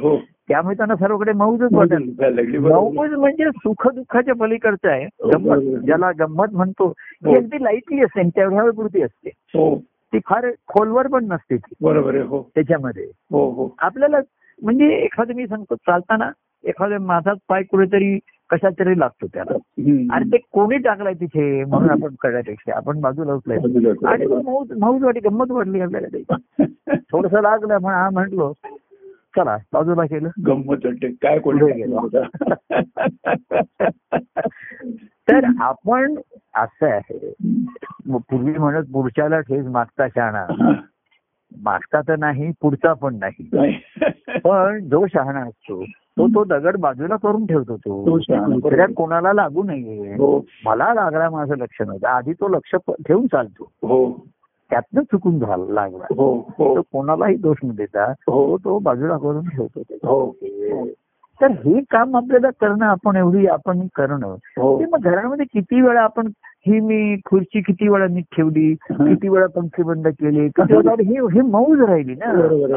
[0.02, 0.18] हो.
[0.48, 5.06] त्यामुळे त्यांना सर्वकडे मौजच बरोबर मौज म्हणजे सुख दुःखाच्या पलीकडचं आहे.
[5.06, 7.36] गंमत ज्याला गंमत म्हणतो ती हो.
[7.36, 9.30] अगदी लाईटली असते आणि तेवढ्या पुरती असते.
[9.30, 9.76] हो.
[10.16, 11.74] ती फार खोलवर पण नसते ती.
[11.82, 12.52] बरोबर आहे हो.
[12.56, 13.04] त्याच्यामध्ये.
[13.32, 13.76] हो हो.
[13.80, 14.18] आपल्याला
[14.62, 16.32] म्हणजे एखादं मी सांगतो चालताना
[16.64, 19.54] एखाद्या माझाच पाय कुठेतरी कशा तरी लागतो त्याला.
[20.16, 23.58] आणि ते कोणी टाकलाय तिथे म्हणून आपण कळण्यापेक्षा आपण बाजूला उचलाय.
[24.06, 24.26] आणि
[24.80, 26.24] मौज वाटी गंमत वाटली आपल्याला ते
[27.12, 28.54] थोडस लागलं म्हणून हा म्हंटलो
[29.38, 30.30] चला बाजूला केलं.
[30.48, 31.08] गंमत वाटते.
[31.08, 32.08] काय कोणी पुढे गेलो.
[35.30, 36.16] तर आपण
[36.56, 37.34] असं आहे.
[38.08, 40.72] पूर्वी म्हणत पुढच्याला ठेस मागता शहाणा.
[41.64, 43.50] मागता तर नाही पुढचा पण नाही.
[43.54, 43.78] नाही.
[44.40, 48.20] पण जो शहाणा असतो तो तो दगड बाजूला करून ठेवतो तो.
[48.20, 50.14] दुसऱ्या कोणाला लागू नये.
[50.14, 50.46] हो.
[50.66, 52.76] मला लागला माझं लक्ष नव्हतं आधी तो लक्ष
[53.08, 53.72] ठेवून चालतो.
[53.88, 54.26] हो.
[54.70, 56.04] त्यातनं चुकून झाला लागला.
[56.04, 58.58] हो तो कोणालाही दोष न देता हो.
[58.58, 59.82] तो बाजूला करून ठेवतो.
[61.42, 66.02] तर हे काम आपल्याला करणं आपण एवढी आपण करणं हो ते मग घरामध्ये किती वेळा
[66.02, 66.28] आपण
[66.68, 71.18] ही मी खुर्ची किती वेळा नीट ठेवली किती वेळा पंखे बंद केले किती वेळा ही
[71.34, 72.32] ही मौज राहिली ना.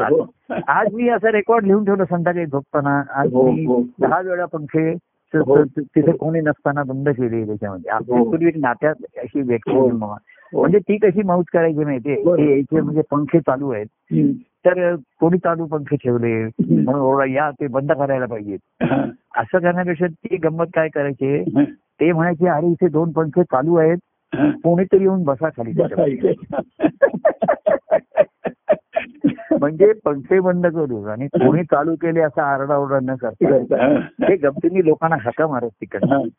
[0.09, 0.33] हो.
[0.67, 3.65] आज- मी असं रेकॉर्ड लिहून ठेवलं संध्याकाळी झोपताना आज हो, मी.
[3.99, 4.93] दहा वेळा पंखे
[5.69, 8.11] तिथे कोणी नसताना बंद केले त्याच्यामध्ये आपली.
[8.23, 9.71] पूर्वी एक नात्यात अशी व्यक्ती.
[10.53, 12.23] म्हणजे ती कशी मौज करायची माहितीये
[12.81, 13.87] म्हणजे पंखे चालू आहेत.
[14.65, 18.59] तर कोणी चालू पंखे ठेवले म्हणून ओरडा या ते बंद करायला पाहिजेत.
[19.37, 21.43] असं करण्यापेक्षा ती गंमत काय करायचे.
[21.71, 23.97] ते म्हणायचे अरे इथे दोन पंखे चालू आहेत.
[24.63, 25.71] कोणीतरी येऊन बसा खाली.
[29.59, 33.99] म्हणजे पंखे बंद करू आणि कोणी चालू केले असा आरडाओरडा न करता हा.
[33.99, 36.29] ते गमतीने लोकांना हाका मारत तिकडे.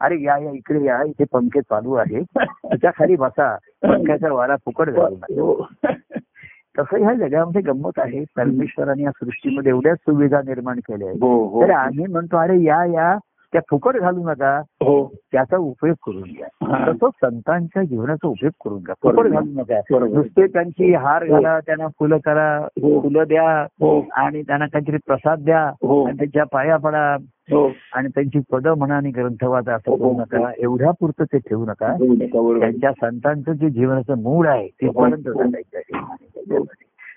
[0.00, 5.26] अरे या या इकडे या इथे पंखे चालू आहे त्याच्याखाली बसा पंख्याचा वारा फुकट झाला.
[6.78, 8.24] तसं ह्या जगामध्ये गंमत आहे.
[8.36, 11.22] परमेश्वराने या सृष्टीमध्ये एवढ्याच सुविधा निर्माण केल्या आहेत.
[11.22, 11.62] हो हो.
[11.62, 13.18] तर आम्ही म्हणतो अरे या या
[13.56, 14.94] त्या फुकट घालू नका हो
[15.32, 16.92] त्याचा उपयोग करून घ्या हा.
[16.92, 19.26] तसं संतांच्या जीवनाचा उपयोग करून घ्या फुकट.
[19.26, 19.80] घालू नका.
[20.06, 23.00] नुसते त्यांची हार घाला त्यांना फुलं करा हो.
[23.00, 26.04] फुलं द्या हो आणि त्यांना काहीतरी प्रसाद द्या हो.
[26.06, 27.16] आणि त्यांच्या पाया पडा
[27.50, 29.96] हो आणि त्यांची पदं म्हणा आणि ग्रंथ वाचा असं हो.
[29.96, 32.58] करू नका एवढ्या पुरतं ते ठेवू नका हो.
[32.60, 36.58] त्यांच्या संतांचं जे जीवनाचं मूळ आहे जायचं आहे.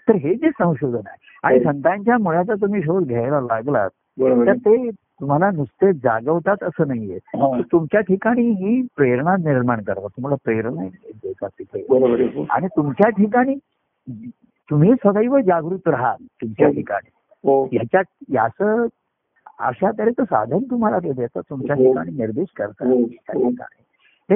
[0.07, 1.71] तर हे जे संशोधन आहे आणि हो.
[1.71, 4.53] संतांच्या मुळाचा तुम्ही शोध घ्यायला लागलात तर.
[4.53, 4.89] ते
[5.21, 7.59] तुम्हाला नुसते जागवतात असं नाहीये हा.
[7.71, 10.87] तुमच्या ठिकाणी ही प्रेरणा निर्माण करतात तुम्हाला प्रेरणा
[11.23, 12.45] देतात तिथे.
[12.49, 13.55] आणि तुमच्या ठिकाणी
[14.69, 16.73] तुम्ही सदैव जागृत राहाल तुमच्या हो.
[16.73, 17.09] ठिकाणी
[17.43, 18.85] हो याच्यात याचं
[19.59, 21.75] अशा तऱ्हेचं साधन तुम्हाला ते देतं तुमच्या.
[21.75, 22.87] ठिकाणी निर्देश करतात
[23.35, 23.49] हो.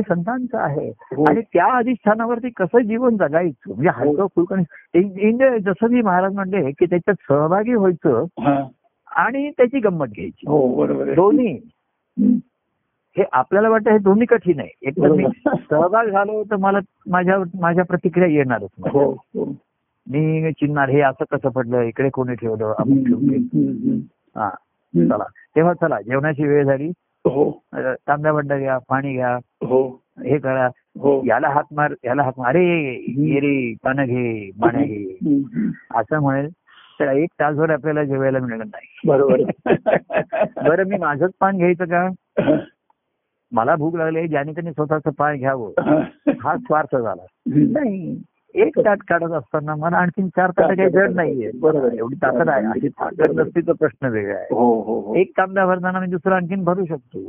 [0.02, 0.90] संतांचं आहे.
[1.28, 7.16] आणि त्या अधिष्ठानावरती कसं जीवन जगायचं म्हणजे हलकं फुलकं जसं मी महाराज म्हणले की त्याच्यात
[7.30, 8.26] सहभागी व्हायचं.
[9.12, 10.45] आणि त्याची गंमत घ्यायची.
[10.47, 11.14] हो बरोबर.
[11.14, 11.60] दोन्ही.
[13.18, 14.70] हे आपल्याला वाटतं हे दोन्ही कठीण आहे.
[14.82, 15.24] एक तर मी.
[15.70, 19.45] सहभाग झालो तर मला माझ्या माझ्या प्रतिक्रिया येणारच हो हो.
[20.08, 21.82] मी चिन्हार हे असं कसं पडलं?
[21.82, 22.66] इकडे कोणी ठेवलं?
[22.66, 23.99] हम्म,
[24.36, 24.49] हा.
[24.95, 25.24] चला.
[25.56, 26.89] तेव्हा चला जेवणाची वेळ झाली.
[27.26, 27.64] हो.
[27.76, 30.01] तांब्या बंड घ्या पाणी घ्या हो.
[30.26, 30.68] हे करा.
[30.99, 31.22] हो.
[31.26, 32.47] याला हात मार याला हात मार.
[32.47, 32.66] अरे
[33.08, 35.18] ये रे पानं घे पाण्या घे.
[35.95, 36.49] असं म्हणेल.
[37.12, 39.08] एक तासभर आपल्याला जेवायला मिळणार नाही.
[39.08, 39.38] बरोबर.
[40.70, 42.10] बरं मी माझंच पान घ्यायचं का?
[43.51, 45.72] मला भूक लागली ज्याने त्यांनी स्वतःचं पान घ्यावं.
[46.43, 47.26] हा स्वार्थ झाला.
[47.47, 48.22] नाही.
[48.56, 51.51] एक ताट काढत असताना मला आणखीन चार ताट काही जड नाहीये.
[51.56, 51.93] बरोबर.
[51.93, 52.66] एवढी ताकद आहे.
[52.66, 54.47] अशी ताकद नसती तर प्रश्न वेगळा आहे.
[54.51, 55.16] हो हो हो.
[55.16, 57.20] एक तांब्या भरताना मी दुसरं आणखीन भरू शकतो.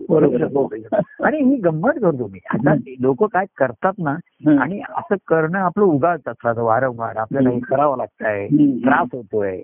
[1.25, 2.39] आणि ही गंमत करतो मी.
[2.51, 4.16] आता लोक काय करतात ना.
[4.61, 8.47] आणि असं करणं आपलं उगाच असतं वारंवार आपल्याला हे करावं लागतंय.
[8.85, 9.59] त्रास होतोय.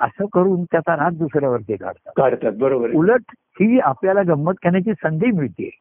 [0.00, 2.12] असं करून त्याचा राग दुसऱ्यावरती काढतात.
[2.16, 2.52] काढतात.
[2.58, 2.90] बरोबर.
[2.94, 5.76] उलट ही आपल्याला गंमत करण्याची संधी मिळते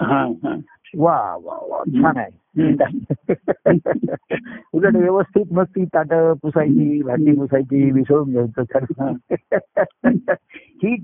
[0.97, 1.84] वा वा वा.
[1.88, 2.45] छान आहे.
[4.74, 8.62] उलट व्यवस्थित मग ती ताट पुसायची भांडी पुसायची विसळून घ्यायचं
[10.84, 10.95] ही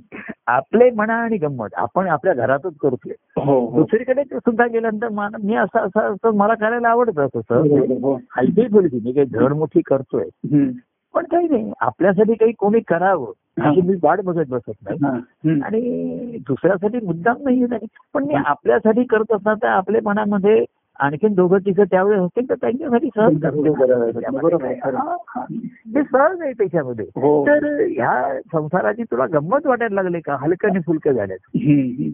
[0.48, 1.70] आपले म्हणा आणि गंमत.
[1.74, 3.14] आपण आपल्या घरातच करतोय.
[3.38, 3.78] हो हो.
[3.78, 8.20] दुसरीकडे सुद्धा गेल्यानंतर मी असं असं असं मला करायला आवडतं तसं हो.
[8.38, 9.00] हलकी फुलकी.
[9.06, 10.26] मी काही धड मोठी करतोय.
[11.14, 11.72] पण काही नाही.
[11.80, 13.32] आपल्यासाठी काही कोणी करावं.
[13.62, 15.62] अशी मी वाट बघत बसत नाही.
[15.62, 15.82] आणि
[16.48, 20.66] दुसऱ्यासाठी मुद्दाम नाही नाही पण मी आपल्यासाठी करत असणार तर आपल्या मनामध्ये
[21.00, 23.38] आणखीन दोघं तिघं त्यावेळेस असतील तर त्यांच्यासाठी सहज
[26.12, 27.06] सहज आहे त्याच्यामध्ये.
[27.06, 27.46] हो.
[27.48, 30.38] तर ह्या संसाराची तुला गंमत वाटायला लागले का?
[30.42, 31.58] हलकं आणि फुलकं झाल्यात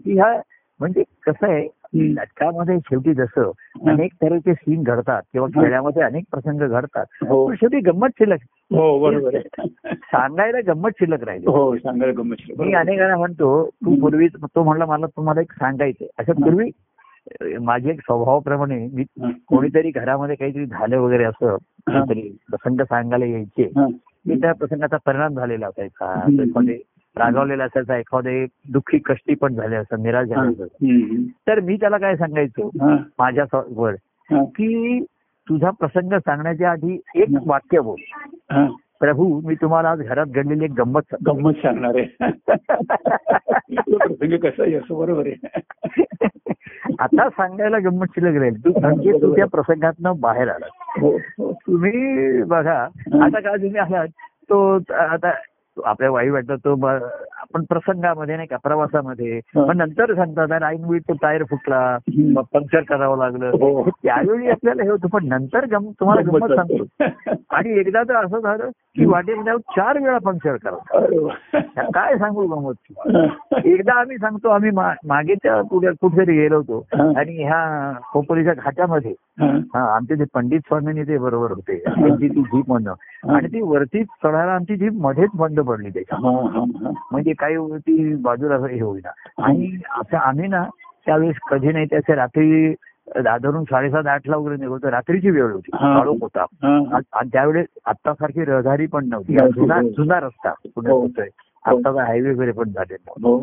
[0.06, 0.40] ह्या
[0.80, 1.68] म्हणजे कसं आहे.
[1.94, 3.50] नाटकामध्ये शेवटी जसं
[3.86, 7.04] अनेक तऱ्हेचे सीन घडतात किंवा खेळामध्ये अनेक प्रसंग घडतात.
[7.28, 7.48] हो.
[7.48, 8.38] पण शेवटी गंमत शिल्लक.
[8.70, 9.68] हो बरोबर आहे.
[9.94, 11.46] सांगायला गंमत शिल्लक राहिली.
[11.46, 16.08] हो सांगायला गमत मी अनेकांना म्हणतो तू पूर्वी तो म्हणला मला तुम्हाला एक सांगायचंय.
[16.18, 16.70] असं पूर्वी
[17.60, 19.04] माझी एक स्वभावाप्रमाणे मी
[19.46, 21.56] कोणीतरी घरामध्ये काहीतरी झालं वगैरे असं
[21.86, 23.70] काहीतरी प्रसंग सांगायला यायचे
[24.26, 26.26] मी त्या प्रसंगाचा परिणाम झालेला असायचा.
[27.16, 30.64] रागावलेला असायचा एखादे दुःखी कष्टी पण झाले असं निराश झाले.
[31.26, 32.70] तर मी त्याला काय सांगायचो?
[33.18, 33.94] माझ्या वर.
[34.32, 35.00] की
[35.48, 38.00] तुझा प्रसंग सांगण्याच्या आधी एक वाक्य बोल.
[39.00, 41.16] प्रभू मी तुम्हाला आज घरात घडलेली एक गंमत.
[41.26, 42.30] गंमत सांगणार आहे.
[43.96, 45.60] प्रसंग कसा बरोबर आहे.
[46.98, 48.64] आता सांगायला गंमत शिल्लक राहील.
[48.64, 50.66] तू म्हणजे तू त्या प्रसंगातनं बाहेर आला
[51.00, 51.18] हो.
[51.52, 52.78] तुम्ही बघा
[53.22, 54.08] आता का तुम्ही आलात?
[54.50, 55.30] तो आता
[55.84, 59.40] आपल्या वाई वाटतं तो आपण प्रसंगामध्ये नाही का प्रवासामध्ये.
[59.56, 61.98] मग नंतर सांगतात "अरे, ऐनवेळी तो टायर फुटला
[62.52, 63.46] पंक्चर करावं लागलं.
[63.46, 63.88] हो.
[64.02, 67.04] त्यावेळी आपल्याला हे होतं पण नंतर गम- तुम्हाला गंमत सांगतो.
[67.50, 69.04] आणि एकदा तर असं झालं की
[69.42, 71.00] जाऊन चार वेळा पंक्चर करा.
[71.94, 72.74] काय सांगू गमत?
[73.66, 76.86] एकदा आम्ही सांगतो आम्ही मा- मागे त्या पुढे कुठेतरी गेलो होतो.
[77.16, 79.96] आणि ह्या खोपोलीच्या घाटामध्ये हा.
[79.96, 81.78] आमचे ते पंडित स्वामींनी ते बरोबर होते.
[81.78, 82.92] त्यांची ती जीप म्हणणं.
[83.34, 86.90] आणि ती वरती चढायला आमची जीप मध्येच बंद पडली त्याच्या हा, हा, हा.
[87.12, 89.10] म्हणजे काही ती बाजूला हे होईना
[89.42, 90.64] आणि असं आम्ही ना
[91.06, 92.72] त्यावेळेस कधी नाही त्याचे रात्री
[93.22, 95.94] दादरून साडेसात आठ ला वगैरे निघतो रात्रीची वेळ होती हा.
[95.98, 96.98] काळोख होता हा.
[97.12, 99.88] आणि त्यावेळेस आत्तासारखी रहदारी पण नव्हती जुना हो.
[99.88, 101.00] जुना रस्ता पुण्यात हो.
[101.00, 101.28] होतोय
[101.64, 103.38] आत्ताचा हायवे वगैरे पण झालेला हो.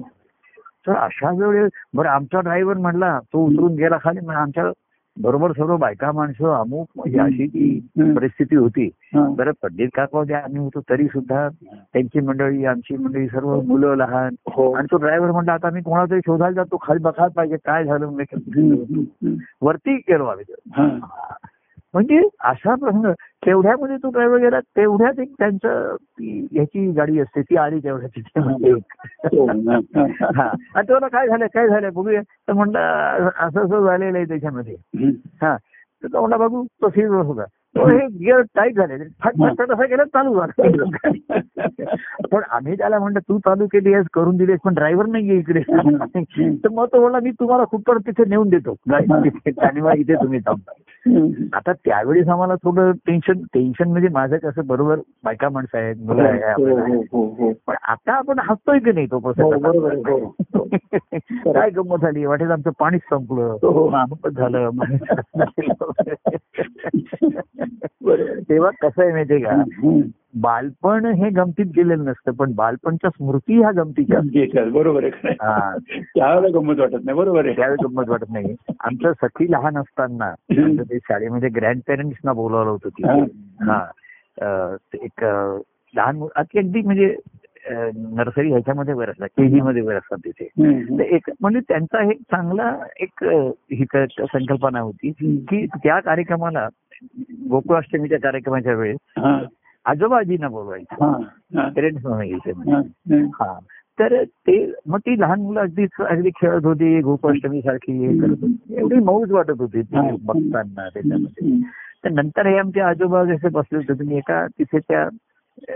[0.88, 4.64] तर अशा वेळेस बरं आमचा ड्रायव्हर म्हणला तो उतरून गेला खाली आमच्या
[5.18, 8.16] बरोबर सर्व बायका माणसं अमुक म्हणजे अशी ती हम्म.
[8.16, 8.86] परिस्थिती होती
[9.16, 9.28] हा.
[9.30, 14.36] बरं पंडित काका होते आम्ही होतो तरी सुद्धा त्यांची मंडळी आमची मंडळी सर्व मुलं लहान
[14.47, 14.72] हो.
[14.72, 18.11] आणि तो ड्रायव्हर म्हणला आता मी कोणाला तरी शोधायला जातो खाली बघायला पाहिजे काय झालं.
[19.61, 20.88] वरती गेलो आम्ही हा.
[21.96, 23.06] म्हणजे असा प्रसंग
[23.46, 28.39] तेवढ्यामध्ये तो ड्रायव्हर गेला तेवढ्यात एक त्यांचं ती ह्याची गाडी असते ती आली तेवढ्या तिथे
[28.39, 29.46] म्हणजे हो.
[29.70, 29.80] हा.
[29.96, 30.52] हा.
[30.76, 30.82] हा.
[30.82, 32.22] तेव्हा काय झालं काय झालं बघूया.
[32.22, 32.80] तर म्हणलं
[33.39, 34.76] असं असं झालेलं आहे त्याच्यामध्ये.
[35.41, 35.58] हा.
[36.04, 37.43] तर तो म्हणला बघू तो फिरत होता.
[37.43, 38.98] तो हे गिअर टाईट झाले.
[39.24, 40.52] फट असं केलं चालू झालं.
[42.32, 45.62] पण आम्ही त्याला म्हणलं तू चालू केली आहेस करून दिलीस पण ड्रायव्हर नाहीये इकडे.
[46.64, 48.76] तर मग तो म्हणला मी तुम्हाला कुठपर्यंत तिथे नेऊन देतो.
[49.93, 50.74] इथे तुम्ही थांबा.
[50.78, 50.95] हम्म.
[51.53, 56.39] आता त्यावेळेस आम्हाला थोडं टेन्शन टेन्शन म्हणजे माझं कसं बरोबर बायका माणसं आहेत मुलं आहे
[56.39, 56.95] हो, आपल्याला.
[57.12, 57.53] हो, हो.
[57.68, 60.01] पण आता आपण हसतोय की नाही तो बरोबर आहे.
[60.01, 60.66] प्रसंग
[61.53, 63.58] काय गंमत झाली वाटेत आमचं पाणीच संपलं
[64.30, 64.97] झालं आहे.
[68.49, 69.64] तेव्हा कसं आहे माहितीये का.
[70.41, 74.72] बालपण हे गमतीत गेलेलं नसतं पण बालपणच्या स्मृती ह्या गमतीच्या असतात.
[74.72, 75.30] बरोबर आहे.
[75.41, 75.78] हा.
[76.16, 80.97] त्यावेळेला गंमत वाटत नाही बरोबर आहे त्यावेळी गंमत वाटत नाही आमचं सखी लहान असताना ते
[80.97, 83.20] शाळेमध्ये ग्रँड पेरेंट्सना बोलावलं होतं तिथे
[83.66, 83.86] हा
[84.93, 85.24] एक
[85.95, 87.16] लहान अगदी म्हणजे
[87.95, 90.49] नर्सरी ह्याच्यामध्ये वर असतात केजी मध्ये वर असतात तिथे
[91.16, 93.24] एक म्हणजे त्यांचा एक चांगला एक
[93.74, 93.86] ही
[94.20, 96.68] संकल्पना होती की त्या कार्यक्रमाला
[97.49, 99.18] गोकुळाष्टमीच्या कार्यक्रमाच्या वेळेस.
[99.86, 101.22] आजोबाजींना बोलवायचं.
[101.70, 102.51] पेरेंट्स घ्यायचे.
[103.22, 103.59] हा.
[103.99, 108.76] तर ते मग ती लहान मुलं अगदी अगदी खेळत होती गोकुळाष्टमी सारखी हे करत होती
[108.78, 110.11] एवढी मौज वाटत होती ती.
[110.26, 111.59] बघताना त्याच्यामध्ये
[112.03, 115.09] तर नंतर हे आमचे आजोबा जसे बसले होते तुम्ही एका तिथे त्या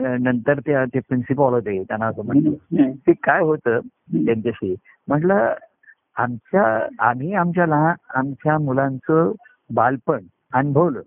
[0.02, 2.92] नंतर त्या ते प्रिन्सिपॉल होते त्यांना असं म्हटलं हम्म.
[2.92, 3.80] ते काय होतं
[4.26, 4.76] त्यांच्याशी
[5.08, 5.54] म्हटलं
[6.16, 9.32] आमच्या आम्ही आमच्या लहान आमच्या मुलांचं
[9.74, 10.20] बालपण
[10.54, 11.02] अनुभवलं.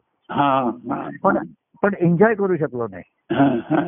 [1.22, 1.38] पण
[1.82, 3.02] पण एन्जॉय करू शकलो नाही.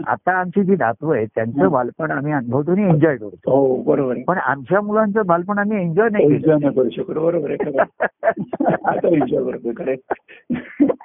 [0.07, 4.22] आता आमची जी नातवं आहेत त्यांचं बालपण आम्ही अनुभवतो आणि एन्जॉय करतो हो बरोबर आहे
[4.22, 7.78] पण आमच्या मुलांचं बालपण आम्ही एन्जॉय नाही नाही करू शकतो बरोबर आहे
[9.80, 9.95] आहे.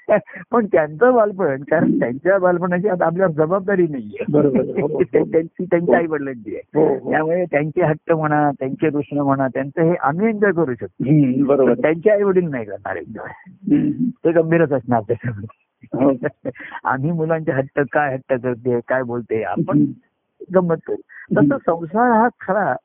[0.09, 0.19] आहे.
[0.51, 4.81] पण त्यांचं बालपण कारण त्यांच्या बालपणाची आता आपल्यावर जबाबदारी नाहीये बरोबर आहे.
[4.81, 4.99] हो, हो.
[5.13, 6.97] त्यांची त्यांच्या आई वडिलांची आहे.
[7.11, 12.09] त्यामुळे त्यांचे हट्ट म्हणा त्यांचे दुष्ण म्हणा त्यांचं हे आम्ही एन्जॉय करू शकतो बरोबर त्यांचे
[12.09, 13.31] आई वडील नाही करणार एन्जॉय.
[14.25, 15.67] ते गंभीरच असणार त्याच्यामध्ये.
[16.83, 19.85] आम्ही मुलांचे हट्ट काय हट्ट करते काय बोलते आपण
[20.55, 20.95] गंमत करू.
[21.37, 22.75] तसं संसार हा खरा.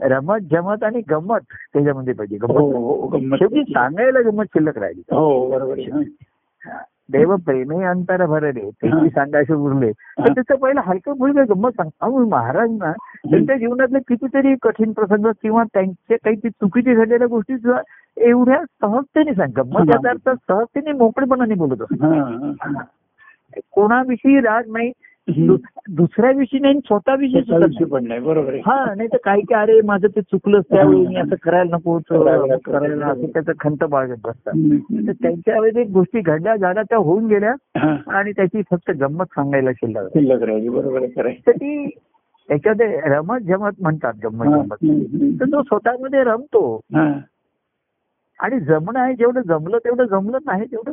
[0.00, 1.40] रमत जमत आणि गंमत
[1.72, 2.36] त्याच्यामध्ये पाहिजे.
[2.36, 3.36] हो, गंमत हो, गंमत.
[3.38, 5.00] शेवटी सांगायला गंमत शिल्लक राहिली.
[5.00, 6.78] हो बरोबर हा.
[7.12, 8.60] देव प्रेमे अंतर भरले.
[8.60, 8.70] हा.
[8.70, 9.92] त्यांची सांगायचे उरले.
[9.92, 10.34] तर हा.
[10.34, 11.90] त्याचं पहिलं हलकं फुलकं गंमत सांग.
[12.00, 12.92] अहो महाराज ना
[13.30, 17.80] त्यांच्या जीवनातले कितीतरी कठीण प्रसंग किंवा त्यांचे काही ती चुकीचे झालेल्या गोष्टी सुद्धा
[18.20, 19.84] एवढ्या सहजतेने सांग गंमत हा.
[19.90, 22.82] याचा अर्थ सहजतेने मोकळेपणाने बोलत असतो हा.
[23.70, 24.92] कोणाविषयी राग नाही.
[25.90, 27.84] दुसऱ्याविषयी नाही स्वतःविषयी नाही.
[27.84, 31.34] पण नाही बरोबर हा नाही तर काही काय अरे माझं ते चुकलंच त्यावेळी मी असं
[31.42, 34.52] करायला नको करायला असं त्याचं खंत बाळगत बसतात.
[35.06, 37.54] तर त्यांच्या वेळेस एक गोष्टी घडल्या झाल्या त्या होऊन गेल्या.
[38.06, 40.08] आणि त्याची फक्त गंमत सांगायला शिल्लक आहे.
[40.08, 41.06] शिल्लक राहिली बरोबर.
[41.46, 41.88] तर ती
[42.48, 44.46] त्याच्यामध्ये रमत जमत म्हणतात गंमत.
[44.46, 45.40] जमत.
[45.40, 46.80] तर तो स्वतःमध्ये रमतो.
[48.38, 50.92] आणि जमणं आहे जेवढं जमलं तेवढं जमलं नाही तेवढं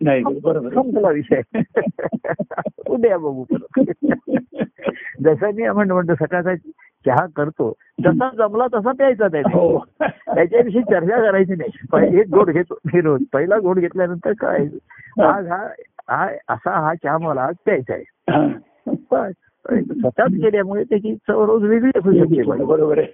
[0.00, 0.22] नाही.
[0.40, 0.68] बरोबर.
[0.68, 1.40] संपला विषय.
[2.86, 3.44] उद्या बघू.
[5.24, 6.54] जसं मी म्हणतो म्हणतो सकाळचा
[7.06, 7.72] चहा करतो
[8.04, 9.54] जसा जमला तसा प्यायचा त्याने.
[9.54, 9.78] हो.
[10.00, 12.20] त्याच्याविषयी चर्चा करायची नाही.
[12.20, 13.22] एक गोड घेतो मी रोज.
[13.32, 14.66] पहिला गोड घेतल्यानंतर काय?
[15.24, 15.68] आज हा
[16.08, 18.04] हा असा हा चहा मला आज प्यायचा आहे.
[19.72, 22.64] स्वतःच केल्यामुळे त्याची चव रोज वेगळी असू शकते.
[22.64, 23.06] बरोबर आहे.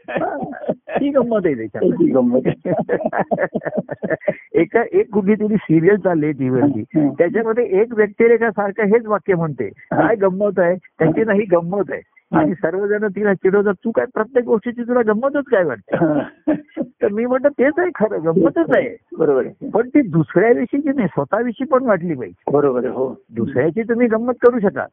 [0.72, 2.02] ती गंमत आहे त्याच्यात.
[2.14, 2.48] गंमत.
[4.54, 7.08] एका एक कुठली तरी सिरियल चालली टीव्हीवरती हं.
[7.08, 9.68] त्याच्यामध्ये एक व्यक्तिरेखा सारखं हेच वाक्य म्हणते.
[9.68, 10.76] काय गंमत आहे?
[10.76, 12.00] त्याची नाही गंमत आहे.
[12.32, 15.96] आणि सर्वजण तिला चिडवतात तू काय प्रत्येक गोष्टीची तुला गंमतच काय वाटते.
[17.02, 18.96] तर मी म्हणतो तेच आहे खरं गंमतच आहे.
[19.18, 22.50] बरोबर पण ती दुसऱ्याविषयीची नाही स्वतःविषयी पण वाटली पाहिजे.
[22.52, 23.14] बरोबर आहे हो.
[23.36, 24.86] दुसऱ्याची तुम्ही गंमत करू शकाल.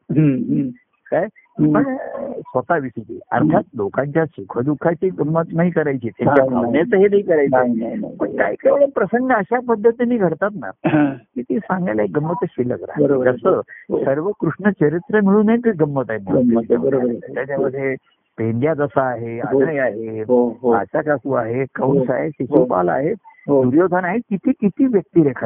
[1.11, 1.25] काय.
[1.73, 1.95] पण
[2.39, 6.45] स्वतःविषयीची अर्थात लोकांच्या सुखदुःखाची गंमत नाही करायची त्यांच्या.
[6.45, 8.15] भावनेचं हे नाही करायचं.
[8.17, 11.13] पण काही काही वेळा प्रसंग अशा पद्धतीने घडतात ना हा.
[11.13, 13.37] की ती सांगायला एक गंमत शिल्लक बरोबर राहते आहे.
[13.37, 14.03] जसं हो.
[14.05, 17.33] सर्व कृष्ण चरित्र मिळून एक गंमत आहे आहे, आहे.
[17.33, 17.95] त्याच्यामध्ये
[18.37, 19.61] पेंड्या जसा आहे हो.
[19.61, 22.13] अजय आहे हो हो आचा काकू आहे कंस हो.
[22.13, 23.13] आहे शिशुपाल आहे
[23.47, 25.45] हो दुर्योधन आहे किती किती व्यक्तिरेखा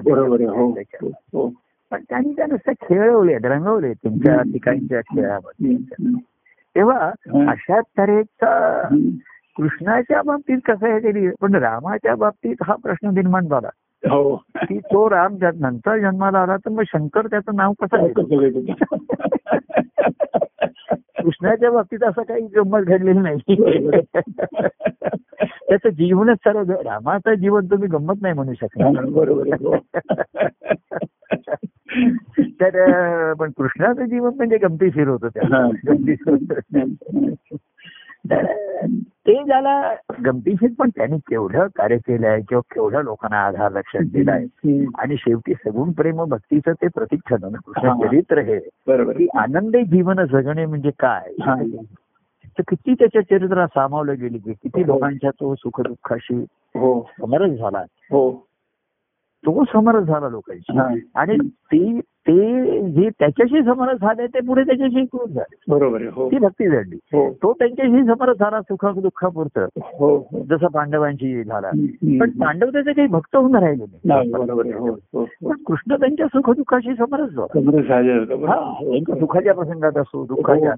[1.91, 4.51] पण त्यांनी त्या नुसत्या खेळवले रंगवले हम्म.
[4.51, 5.75] ठिकाणच्या खेळामध्ये
[6.75, 7.09] तेव्हा.
[7.51, 8.81] अशा तऱ्हेचा.
[9.57, 13.69] कृष्णाच्या बाबतीत कसं आहे तरी पण रामाच्या बाबतीत हा प्रश्न निर्माण झाला
[14.03, 18.07] हो की तो राम नंतर जन्माला आला तर मग शंकर त्याचं नाव कसं?
[21.23, 23.55] कृष्णाच्या बाबतीत असं काही गंमत घडलेली नाही
[25.69, 29.75] त्याचं जीवनच सर्व रामाचं जीवन तुम्ही गंमत नाही म्हणू शकणार बरोबर हो.
[32.61, 35.67] तर पण कृष्णाचं जीवन म्हणजे गमतीशीर होतं त्या हा.
[35.87, 36.93] गमतीशीर होतं.
[38.29, 38.45] तर
[39.27, 39.93] ते ज्याला
[40.25, 44.85] गमतीशीर पण त्यांनी केवढं कार्य केलंय किंवा केवढ्या लोकांना आधार लक्षात दिलाय हम्म.
[44.97, 47.95] आणि शेवटी सगुण प्रेम भक्तीचं ते प्रतीक ठरलं ना कृष्ण हा.
[48.07, 49.27] चरित्र हे की आहे.
[49.39, 51.55] आनंदी जीवन जगणे म्हणजे काय हा.
[52.57, 56.35] तर किती त्याच्या चरित्रात सामावलं गेली की किती लोकांच्या तो सुखदुःखाशी
[56.75, 58.29] हो समरस झाला हो
[59.45, 60.77] तो समरस झाला लोकांशी.
[61.15, 66.37] आणि ती ते जे त्याच्याशी समरस झाले ते पुढे त्याच्याशी कृत झाले बरोबर हो ती
[66.37, 70.27] भक्ती घडली हो तो त्यांच्याशी समरस झाला सुख दुःखापुरतं हो.
[70.49, 71.69] जसं पांडवांशी झाला.
[72.19, 74.31] पण पांडव त्याचे काही भक्त होऊन राहिले नाही.
[75.43, 78.45] पण कृष्ण त्यांच्या सुखदुःखाशी समरस झाला झाले.
[78.45, 80.73] हा सुखाच्या प्रसंगात असो दुःखाच्या.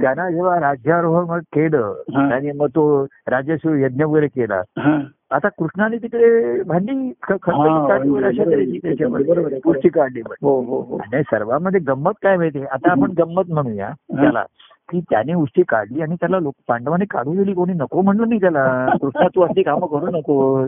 [0.00, 1.94] त्यांना जेव्हा राज्यारोहण केलं.
[2.16, 4.62] आणि मग तो राजस्व यज्ञ वगैरे केला.
[5.30, 8.78] आता कृष्णाने तिकडे भांडी हा, काढली.
[8.78, 9.88] त्याच्यामध्ये?
[9.88, 10.20] काढली.
[10.42, 10.96] हो हो हो.
[10.96, 13.90] आणि सर्वांमध्ये गंमत काय माहिती आता आपण गंमत म्हणूया.
[13.90, 14.44] त्याला
[14.90, 17.54] की त्याने उष्टी काढली आणि त्याला लोक पांडवाने काढू दिली.
[17.54, 18.86] कोणी नको म्हणलं नाही त्याला.
[19.00, 20.66] कृष्णा तू अशी कामं करू नको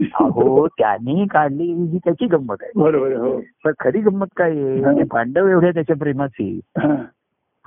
[0.00, 2.70] अहो त्याने काढली ही त्याची गंमत आहे.
[2.76, 3.40] बरोबर हो.
[3.64, 4.80] पण खरी गंमत काय आहे?
[4.80, 4.92] हा.
[5.10, 6.60] पांडव एवढ्या त्याच्या प्रेमाची.
[6.78, 6.94] हा.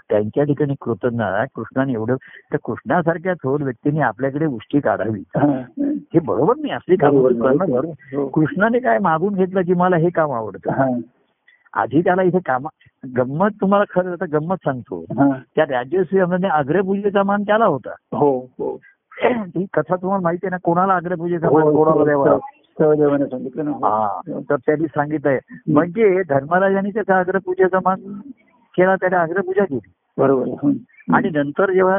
[0.10, 1.24] त्यांच्या ठिकाणी कृतज्ञ.
[1.56, 2.16] कृष्णाने एवढं
[2.54, 5.20] तर कृष्णासारख्या थोर व्यक्तीने आपल्याकडे उष्टी काढावी.
[5.20, 5.64] हा.
[6.14, 8.28] हे बरोबर नाही असली कामं हो.
[8.28, 10.72] कृष्णाने काय मागून घेतलं की मला हे काम आवडतं?
[10.72, 11.00] हा.
[11.74, 12.68] आधी त्याला इथे काम
[13.18, 15.02] गंमत तुम्हाला खरं आता गंमत सांगतो.
[15.02, 15.38] हा.
[15.56, 18.18] त्या राज्यश्रीमध्ये अग्रपूजेचा मान त्याला होता.
[18.18, 18.80] हो हो.
[19.24, 20.58] ती कथा तुम्हाला माहिती आहे ना?
[20.64, 22.38] कोणाला अग्रपूजेचा हो, मान कोणाला द्यावा?
[22.80, 23.86] सहदेवाने सांगितलं हो.
[23.86, 24.22] हा.
[24.50, 25.40] तर त्यांनी सांगितलंय.
[25.68, 28.00] म्हणजे धर्मराजांनी त्याचा अग्रपूजेचा मान
[28.78, 29.92] केला त्याला अग्रपूजा केली.
[30.20, 30.72] बरोबर.
[31.14, 31.96] आणि नंतर जेव्हा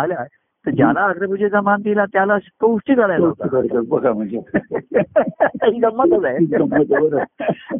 [0.00, 0.24] आल्या
[0.66, 3.80] तर ज्याला अग्रपूजेचा मान दिला त्याला तो उष्टी होता.
[3.88, 4.40] बघा म्हणजे.
[5.82, 6.36] गंमतच आहे.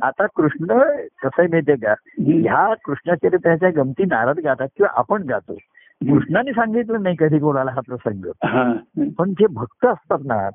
[0.02, 0.66] आता कृष्ण
[1.22, 1.94] कसं आहे माहितीये का?
[2.18, 5.54] ह्या कृष्णचरित्राच्या गमती नारद गातात किंवा आपण गातो.
[6.02, 8.24] कृष्णाने सांगितलं नाही कधी कोणाला हा प्रसंग.
[9.18, 10.48] पण जे भक्त असतात ना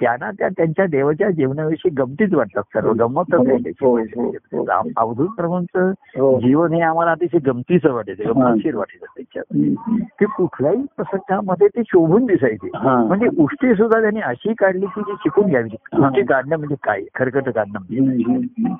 [0.00, 3.98] त्यांना त्या त्यांच्या देवाच्या जीवनाविषयी गमतीच वाटतात सर्व गमतच हो, हो, हो.
[4.02, 6.38] त्याची राम- अवधूत प्रभूंचं हो.
[6.40, 9.56] जीवन हे आम्हाला अतिशय गमतीचं वाटायचं गमतीशीर वाटायचं त्याच्यात
[9.88, 9.96] हं.
[10.18, 12.96] की कुठल्याही प्रसंगामध्ये ते शोभून दिसायचे हा.
[13.04, 16.06] म्हणजे उष्टी सुद्धा त्यांनी अशी काढली की जी शिकून घ्यावी हा.
[16.06, 18.74] उष्टी काढणं म्हणजे काय खरकट काढणं म्हणजे हं, हं.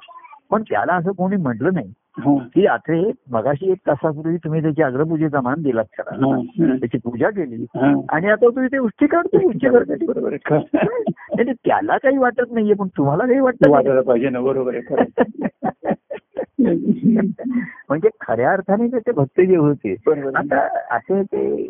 [0.51, 2.36] पण त्याला असं कोणी म्हटलं नाही हा.
[2.55, 2.92] की आता
[3.30, 6.40] मगाशी एक तासापूर्वी तुम्ही त्याची अग्रपूजेचा मान दिलात त्याला हा.
[6.76, 7.64] त्याची पूजा केली.
[8.09, 11.53] आणि आता तुम्ही ते उष्टी काढतो उष्टी करतो बरोबर आहे खरं.
[11.53, 13.68] त्याला काही वाटत नाहीये पण तुम्हाला काही वाटत.
[13.68, 15.05] वाटायला पाहिजे ना बरोबर आहे खरं.
[17.88, 19.94] म्हणजे खऱ्या अर्थाने ते- ते भक्त जे होते
[20.36, 20.61] आता
[20.96, 21.68] असे ते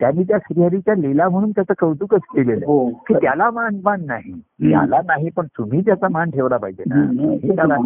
[0.00, 2.66] त्यांनी त्या श्रीहरीच्या लीला म्हणून त्याचं कौतुकच केलेलं.
[2.66, 4.32] हो की त्याला मानपान नाही.
[4.70, 7.76] त्याला नाही पण तुम्ही त्याचा मान ठेवला पाहिजे ना.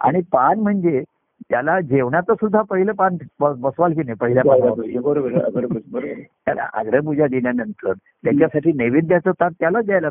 [0.00, 1.04] आणि पान म्हणजे
[1.50, 6.10] त्याला जेवणाचं सुद्धा पहिलं पान बसवाल की नाही पहिल्या बरोबर.
[6.44, 10.08] त्याला अग्रपूजा दिल्यानंतर त्याच्यासाठी नैवेद्याचं ताट त्याला द्यायला.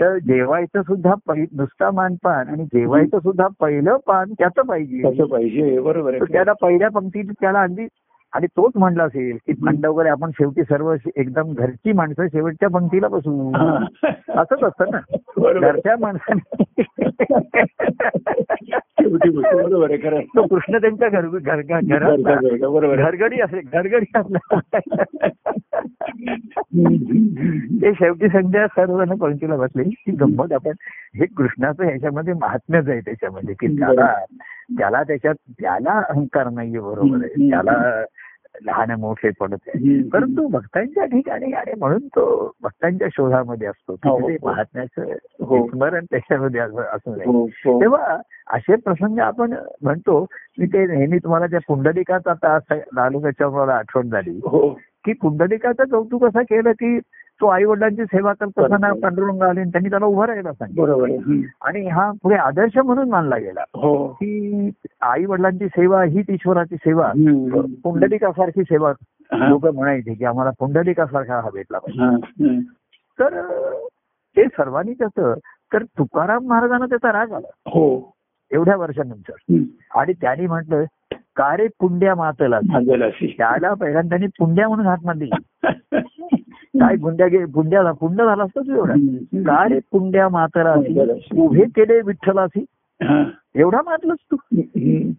[0.00, 5.02] तर जेवायचं सुद्धा नुसता मानपान आणि जेवायचं सुद्धा पहिलं पान त्याचं पाहिजे.
[6.32, 7.86] त्याला पहिल्या पंक्तीत त्याला अगदी
[8.32, 13.08] आणि तोच म्हणला असेल की थंड वगैरे आपण शेवटी सर्व एकदम घरची माणसं शेवटच्या पंक्तीला
[13.08, 13.52] बसू.
[14.28, 14.98] असंच असतं ना.
[15.60, 16.64] घरच्या माणसाने.
[19.52, 20.22] बरोबर आहे.
[20.22, 21.26] तो कृष्ण त्यांच्या घर.
[22.96, 23.60] घरगडी असेल.
[23.72, 24.04] घरगडी
[27.82, 29.82] ते शेवटी संध्या सर्वजण पंक्तीला बसले.
[29.82, 30.72] ही गंमत आपण
[31.16, 34.14] हे कृष्णाचं ह्याच्यामध्ये महात्म्यच आहे त्याच्यामध्ये की त्याला
[34.78, 37.50] त्याला त्याच्यात त्याला अहंकार नाहीये बरोबर आहे.
[37.50, 38.04] त्याला
[38.64, 40.08] लहान मोठे पडत आहे.
[40.08, 44.28] परंतु भक्तांच्या ठिकाणी आणि म्हणून तो भक्तांच्या शोधामध्ये असतो हो, हो.
[44.42, 45.12] महात्म्याचं
[45.44, 45.68] हो.
[45.68, 47.46] स्मरण त्याच्यामध्ये असं.
[47.66, 50.26] तेव्हा असे प्रसंग आपण म्हणतो
[50.58, 54.40] मी ते नेहमी तुम्हाला त्या पुंडलिकाचा आता लालू त्याच्यावर मला आठवण झाली
[55.04, 56.98] की पुंडलिकाचं कौतुक असं केलं की
[57.40, 60.84] तो आई वडिलांची सेवा करत असताना पांडुरंग आले त्यांनी त्याला उभं राहायला सांगितलं.
[61.62, 63.60] आणि हा पुढे आदर्श म्हणून मानला गेला.
[63.74, 64.08] हो.
[64.08, 64.70] की
[65.00, 67.12] आई वडिलांची सेवा हीच ईश्वराची सेवा.
[67.82, 68.92] पुंडलिकासारखी सेवा.
[69.32, 72.58] लोक म्हणायचे की आम्हाला पुंडलिकासारखा हा भेटला पाहिजे.
[73.20, 73.42] तर
[74.36, 75.34] ते सर्वांनी कसं
[75.72, 77.48] तर तुकाराम महाराजांना त्याचा राग आला.
[77.66, 78.12] हो.
[78.52, 79.32] एवढ्या वर्षानंतर.
[79.94, 82.58] आणि त्यांनी म्हटलं का रे पुंड्या मातला
[83.26, 85.30] त्याला पहिल्यांदा त्यांनी पुंड्या म्हणून हात मारली.
[86.74, 88.92] काय पुंड्या गे पुंड झाला असतो तू एवढा?
[88.92, 89.42] हम्म.
[89.42, 92.64] का रे पुंड्या मातरासी उभे केले विठ्ठलासी.
[93.02, 93.22] हा.
[93.54, 94.36] एवढा मारलंस तू.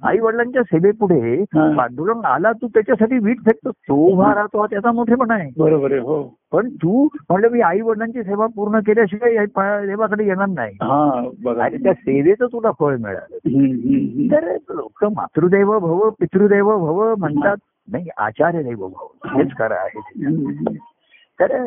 [0.04, 1.70] आई वडिलांच्या सेवेपुढे हा.
[1.78, 5.50] पांडुरंग आला तू त्याच्यासाठी वीट फेकतो तो उभा राहतो हा त्याचा मोठेपणा आहे.
[5.58, 6.24] बरोबर आहे हो.
[6.52, 9.46] पण तू म्हणलं मी आई वडिलांची सेवा पूर्ण केल्याशिवाय
[9.86, 10.76] देवाकडे येणार नाही.
[10.82, 13.38] हा आणि त्या सेवेचं तुला फळ मिळालं.
[14.32, 17.58] तर लोक मातृदेव भव पितृदेव भव म्हणतात.
[17.92, 20.00] नाही आचार्य देव भव हेच खरं आहे.
[21.40, 21.58] तर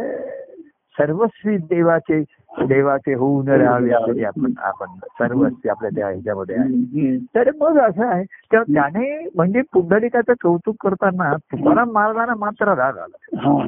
[0.97, 2.21] सर्वस्वी देवाचे
[2.69, 4.87] देवाचे होऊन राहावे आपण आपण
[5.19, 7.17] सर्वस्वी आपल्या त्या ह्याच्यामध्ये आहे.
[7.35, 9.07] तर मग असं आहे तर त्याने
[9.37, 13.67] म्हणजे पुंडलिकाचं कौतुक करताना तुकाराम महाराजांना मात्र राग आला हा.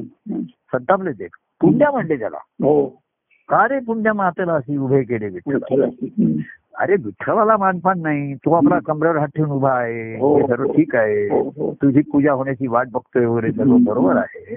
[0.73, 1.27] संतापले ते
[1.61, 2.85] पुण्या म्हणले त्याला हो
[3.49, 5.83] का रे पुण्या मातेला अशी उभे केले विठ्ठल.
[6.75, 10.37] अरे विठ्ठलाला मानपान नाही तू आपला कमरेवर हात ठेवून उभा आहे हो.
[10.37, 11.73] हे सर्व ठीक आहे हो, हो.
[11.83, 14.55] तुझी पूजा होण्याची वाट बघतोय वगैरे सर्व बरोबर आहे.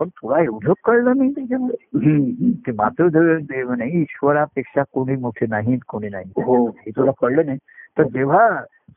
[0.00, 2.50] पण तुला एवढं कळलं नाही त्याच्यामध्ये हम्म.
[2.50, 6.66] की मातृदेव देव नाही ईश्वरापेक्षा कोणी मोठे नाहीत कोणी नाही हो.
[6.68, 7.58] हे तुला कळलं नाही
[7.98, 8.48] तर जेव्हा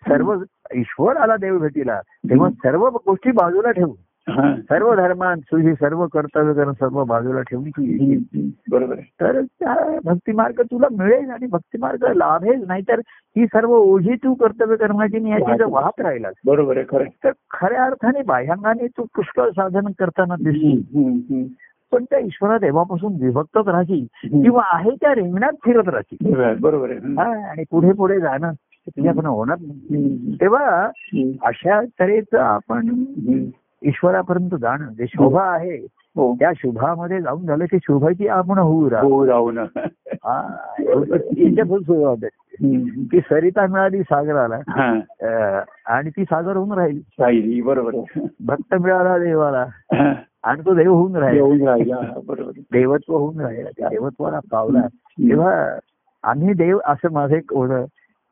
[0.08, 0.34] सर्व
[0.74, 2.00] ईश्वर आला देव भेटीला
[2.30, 4.13] तेव्हा सर्व गोष्टी बाजूला ठेवून हा.
[4.58, 8.16] सर्व धर्मात तुझी सर्व कर्तव्य करून सर्व बाजूला ठेवून तू ये.
[8.16, 8.50] हम्म.
[8.72, 14.76] बरोबर तर त्या भक्तिमार्ग तुला मिळेल आणि भक्तिमार्ग लाभेल नाहीतर ही सर्व ओझी तू कर्तव्य
[14.76, 17.04] करण्याची आणि याची जर वाहत राहिला बरोबर आहे खरं.
[17.24, 20.34] तर खऱ्या अर्थाने बाह्यांगाने तू पुष्कळ साधन करताना.
[20.34, 21.44] हम्म.
[21.92, 24.06] पण त्या ईश्वरा देवापासून विभक्तच राहशील.
[24.44, 27.00] किंवा आहे त्या रिंगणात फिरत राहशील बरोबर आहे,
[27.44, 28.52] आणि पुढे पुढे जाणं
[28.90, 30.38] तुझ्याकडनं होणार नाही.
[30.42, 30.90] तेव्हा.
[31.42, 32.88] अशा तऱ्हेचं आपण.
[33.84, 36.36] ईश्वरापर्यंत जाणं जे शोभा आहे हो.
[36.36, 39.64] त्या शुभामध्ये जाऊन झालं की शोभाची आपण होऊ राहा हो राहू ना.
[40.12, 42.66] हा, याच्यातून सुरुवात आहे.
[42.66, 43.04] हम्म.
[43.04, 45.62] की सरिता मिळाली सागराला हा.
[45.86, 47.62] आणि ती सागर होऊन राहील.
[47.62, 48.20] बरोबर.
[48.46, 50.14] भक्त मिळाला देवाला हा.
[50.44, 51.68] आणि तो देव होऊन राहील.
[51.68, 52.52] राहिला हा, बरोबर.
[52.72, 54.88] देवत्व होऊन राहिला त्या देवत्वाला पावला.
[54.98, 55.78] तेव्हा
[56.24, 57.72] आम्ही देव असं माझं एक ओढ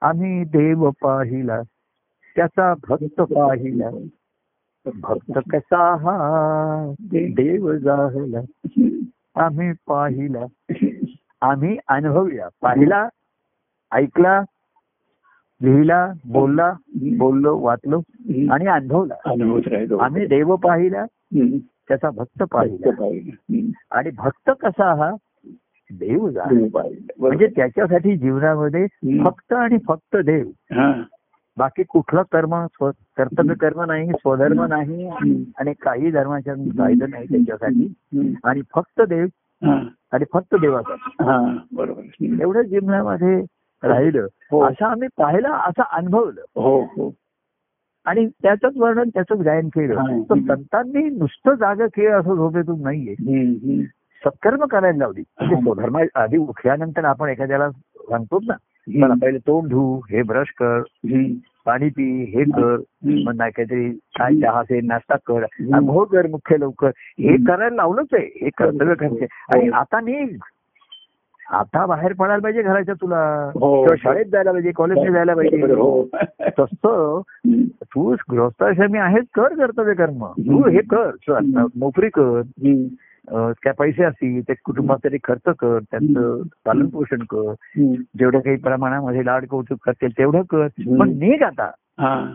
[0.02, 1.62] आम्ही देव पाहिला
[2.36, 3.90] त्याचा भक्त पाहिला.
[4.86, 8.40] भक्त कसा हा देव जाहला
[9.36, 10.46] आम्ही पाहिला
[11.42, 13.08] आम्ही अनुभवूया पाहिला
[13.92, 14.42] ऐकला
[15.62, 16.74] लिहिला बोलला
[17.18, 17.98] बोललो वाचलो
[18.52, 19.14] आणि अनुभवला
[20.04, 21.06] आम्ही देव पाहिला.
[21.88, 23.06] त्याचा भक्त पाहिला.
[23.92, 25.12] आणि भक्त कसा हा
[25.92, 26.28] देव.
[26.28, 26.88] बरोबर.
[27.20, 28.86] म्हणजे त्याच्यासाठी जीवनामध्ये.
[29.26, 30.50] फक्त आणि फक्त देव.
[31.58, 35.08] बाकी कुठलं कर्म स्व- कर्तव्य कर्म नाही स्वधर्म नाही.
[35.58, 37.94] आणि काही धर्माच्या कायदा नाही त्याच्यासाठी.
[38.44, 39.26] आणि फक्त देव.
[40.12, 41.58] आणि फक्त देवाचा हा.
[41.74, 42.42] बरोबर हम्म.
[42.42, 43.46] एवढं जीवनामध्ये
[43.84, 44.64] राहिलं हो.
[44.64, 47.14] असं आम्ही पाहिलं असं अनुभवलं हो हो
[48.06, 50.22] आणि त्याचंच वर्णन त्याचंच गायन केलं.
[50.22, 53.16] तर संतांनी नुसतं जागा खेळ असं झोपेतून नाहीये.
[54.26, 55.62] सत्कर्म करायला लावली म्हणजे.
[55.62, 58.54] स्वधर्म आधी उठल्यानंतर आपण एखाद्याला सांगतो ना
[58.88, 60.82] मला पहिले तोंड धु हे ब्रश कर.
[61.66, 62.78] पाणी पी हे कर.
[63.04, 65.44] मग नाही काहीतरी काय चहा असेल नाश्ता कर.
[65.74, 66.88] अंघोळ कर मुख्य लवकर.
[66.98, 68.26] हे करायला लावलंच आहे.
[68.42, 70.38] हे कर्तव्य करायचे आणि आता निघ.
[71.52, 73.52] आता बाहेर पडायला पाहिजे घराच्या तुला.
[73.54, 73.82] हो.
[73.82, 75.62] किंवा शाळेत जायला पाहिजे कॉलेजला जायला पाहिजे.
[75.62, 76.08] हो.
[76.60, 77.22] तसं.
[77.84, 81.12] तू गृहस्थाश्रमी आहेस कर कर्तव्य कर्म तू हे कर.
[81.76, 82.42] नोकरी कर.
[83.30, 87.54] काय पैसे असतील ते कुटुंबासाठी खर्च कर त्यांचं पालन पोषण कर.
[88.20, 90.68] जेवढं काही प्रमाणामध्ये लाड कौतुक करतील तेवढं कर.
[91.00, 91.72] पण निघ आता.
[92.00, 92.34] हा.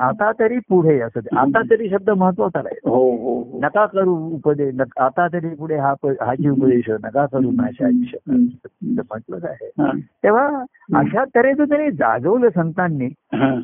[0.00, 1.20] आता तरी पुढे असं.
[1.36, 3.60] आता तरी शब्द महत्त्वाचा आहे हो हो हो.
[3.62, 4.74] नका करू उपदेश.
[5.00, 6.90] आता तरी पुढे हा हाची उपदेश.
[6.90, 8.34] नका करू माझ्या आयुष्यात.
[8.34, 9.00] हम्म.
[9.00, 9.70] असं म्हटलं आहे.
[10.00, 10.64] तेव्हा
[10.94, 13.08] अशा तऱ्हेचं त्यांनी जागवलं संतांनी.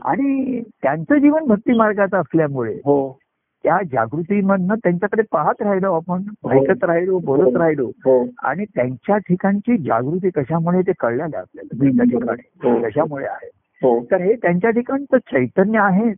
[0.04, 2.74] आणि त्यांचं जीवन भक्ती मार्गाचं असल्यामुळे
[3.68, 6.50] त्या जागृतीमधनं त्यांच्याकडे पाहत राहिलो आपण हो.
[6.50, 7.86] ऐकत राहिलो बोलत राहिलो.
[7.86, 8.26] हो.
[8.42, 12.20] आणि त्यांच्या ठिकाणची जागृती कशामुळे ते कळलेलं आहे आपल्याला त्यांच्या हो.
[12.20, 13.50] ठिकाणी कशामुळे आहे?
[13.82, 14.04] हो.
[14.04, 16.12] तर हे त्यांच्या ठिकाणचं चैतन्य आहे.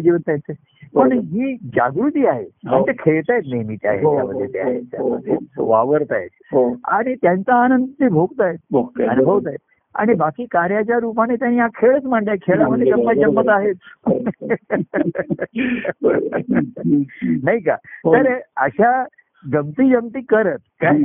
[0.00, 0.38] जिवंत आहेत.
[0.50, 0.52] ते.
[0.94, 1.12] पण.
[1.12, 2.44] ही जागृती आहे.
[2.44, 2.74] हो.
[2.76, 5.64] आणि ते खेळतायत नेहमी त्या हो, ह्याच्यामध्ये ते हो, आहेत हो, त्यामध्ये हो.
[5.64, 6.28] वावरत आहेत.
[6.52, 6.76] हो.
[6.84, 8.58] आणि त्यांचा आनंद ते भोगतायत.
[8.72, 9.56] बघतोय.
[9.94, 13.74] आणि बाकी कार्याच्या रूपाने त्यांनी हा खेळच मांडलाय खेळामध्ये गंमत जम्मत आहेत.
[17.42, 17.76] नाही का?
[18.04, 18.14] हो.
[18.14, 19.04] तर अशा
[19.52, 20.98] गमती जमती करत काय.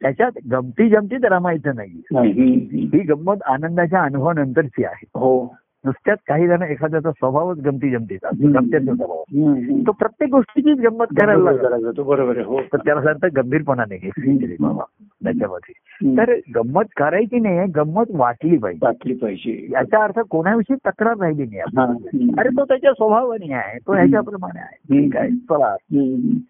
[0.00, 2.02] त्याच्यात गमती जमतीत रमायचं नाही.
[2.92, 5.04] ही गंमत आनंदाच्या अनुभवानंतरची आहे.
[5.14, 5.56] हो.
[5.84, 8.28] नुसत्याच काही जण एखाद्याचा स्वभावच गमती जमतीचा.
[8.44, 9.22] गमतीचा स्वभाव.
[9.86, 12.60] तो प्रत्येक गोष्टीचीच गंमत करायला जातो बरोबर हो.
[12.60, 14.10] तर त्याला सांगतं गंभीरपणाने घे
[14.60, 14.82] बाबा
[15.24, 15.72] त्याच्यामध्ये.
[16.16, 18.86] तर गंमत करायची नाही गंमत वाटली पाहिजे.
[18.86, 19.66] वाटली पाहिजे.
[19.70, 22.28] याचा अर्थ कोणाविषयी तक्रार राहिली नाही.
[22.38, 24.76] अरे तो त्याच्या स्वभावाने आहे तो ह्याच्याप्रमाणे आहे.
[24.76, 25.74] ठीक आहे चला.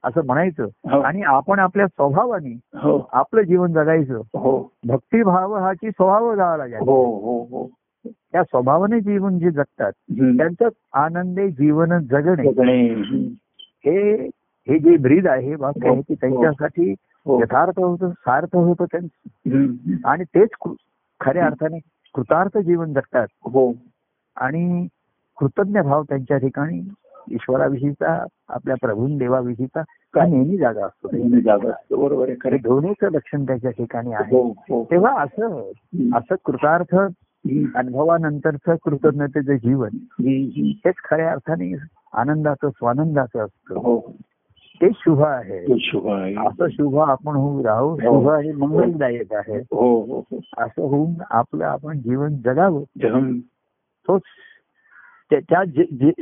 [0.05, 0.65] असं म्हणायचं.
[0.65, 1.01] हो.
[1.01, 3.09] आणि आपण आपल्या स्वभावाने हो.
[3.13, 4.17] आपलं जीवन जगायचं.
[4.17, 4.73] हो.
[4.87, 7.69] भक्तिभाव हा की स्वभाव जावा लागेल हो हो हो.
[8.07, 9.93] त्या स्वभावाने जीवन जे जगतात.
[10.11, 12.49] त्यांचं आनंदी जीवन जगणे.
[13.87, 14.27] हे
[14.69, 16.95] हे जे ब्रीद आहे हे वाक्य आहे की त्यांच्यासाठी
[17.27, 17.41] हो.
[17.41, 20.09] यथार्थ होतं सार्थ होतं त्यांचं.
[20.09, 20.49] आणि तेच
[21.21, 21.79] खऱ्या अर्थाने
[22.15, 23.73] कृतार्थ जीवन जगतात हो
[24.37, 24.87] आणि
[25.39, 26.89] कृतज्ञ भाव त्यांच्या ठिकाणी
[27.31, 29.83] ईश्वराविषयीचा आपल्या प्रभून देवाविषयीचा
[30.15, 32.03] का नेहमी जागा असतो जागा असतो.
[32.03, 35.71] बरोबर दोन्हीचं लक्षण त्याच्या ठिकाणी आहे हो हो तेव्हा असं.
[36.15, 36.97] असं कृतार्थ.
[37.75, 39.89] अनुभवानंतरचं कृतज्ञतेचं जीवन.
[40.85, 41.77] हेच खऱ्या अर्थाने
[42.13, 43.75] आनंदाचं स्वानंदाचं असतं.
[43.75, 44.17] हो.
[44.83, 45.63] ते शुभ आहे.
[45.63, 46.35] ते शुभ आहे.
[46.47, 47.97] असं शुभ आपण होऊ राहू हो.
[47.97, 49.59] शुभ आणि मंगलदायक आहे.
[49.59, 50.41] हो हो हो.
[50.59, 52.83] असं होऊन आपलं आपण जीवन जगावं.
[54.09, 54.23] तोच
[55.33, 55.65] त्या-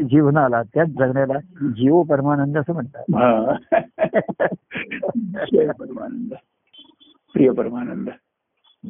[0.08, 3.04] जीवनाला त्याच जगण्याला जीव परमानंद असं म्हणतात.
[3.10, 3.56] हा.
[5.70, 6.34] परमानंद.
[7.32, 8.08] प्रिय परमानंद.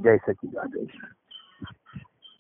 [0.05, 0.87] जय सचिदानंद.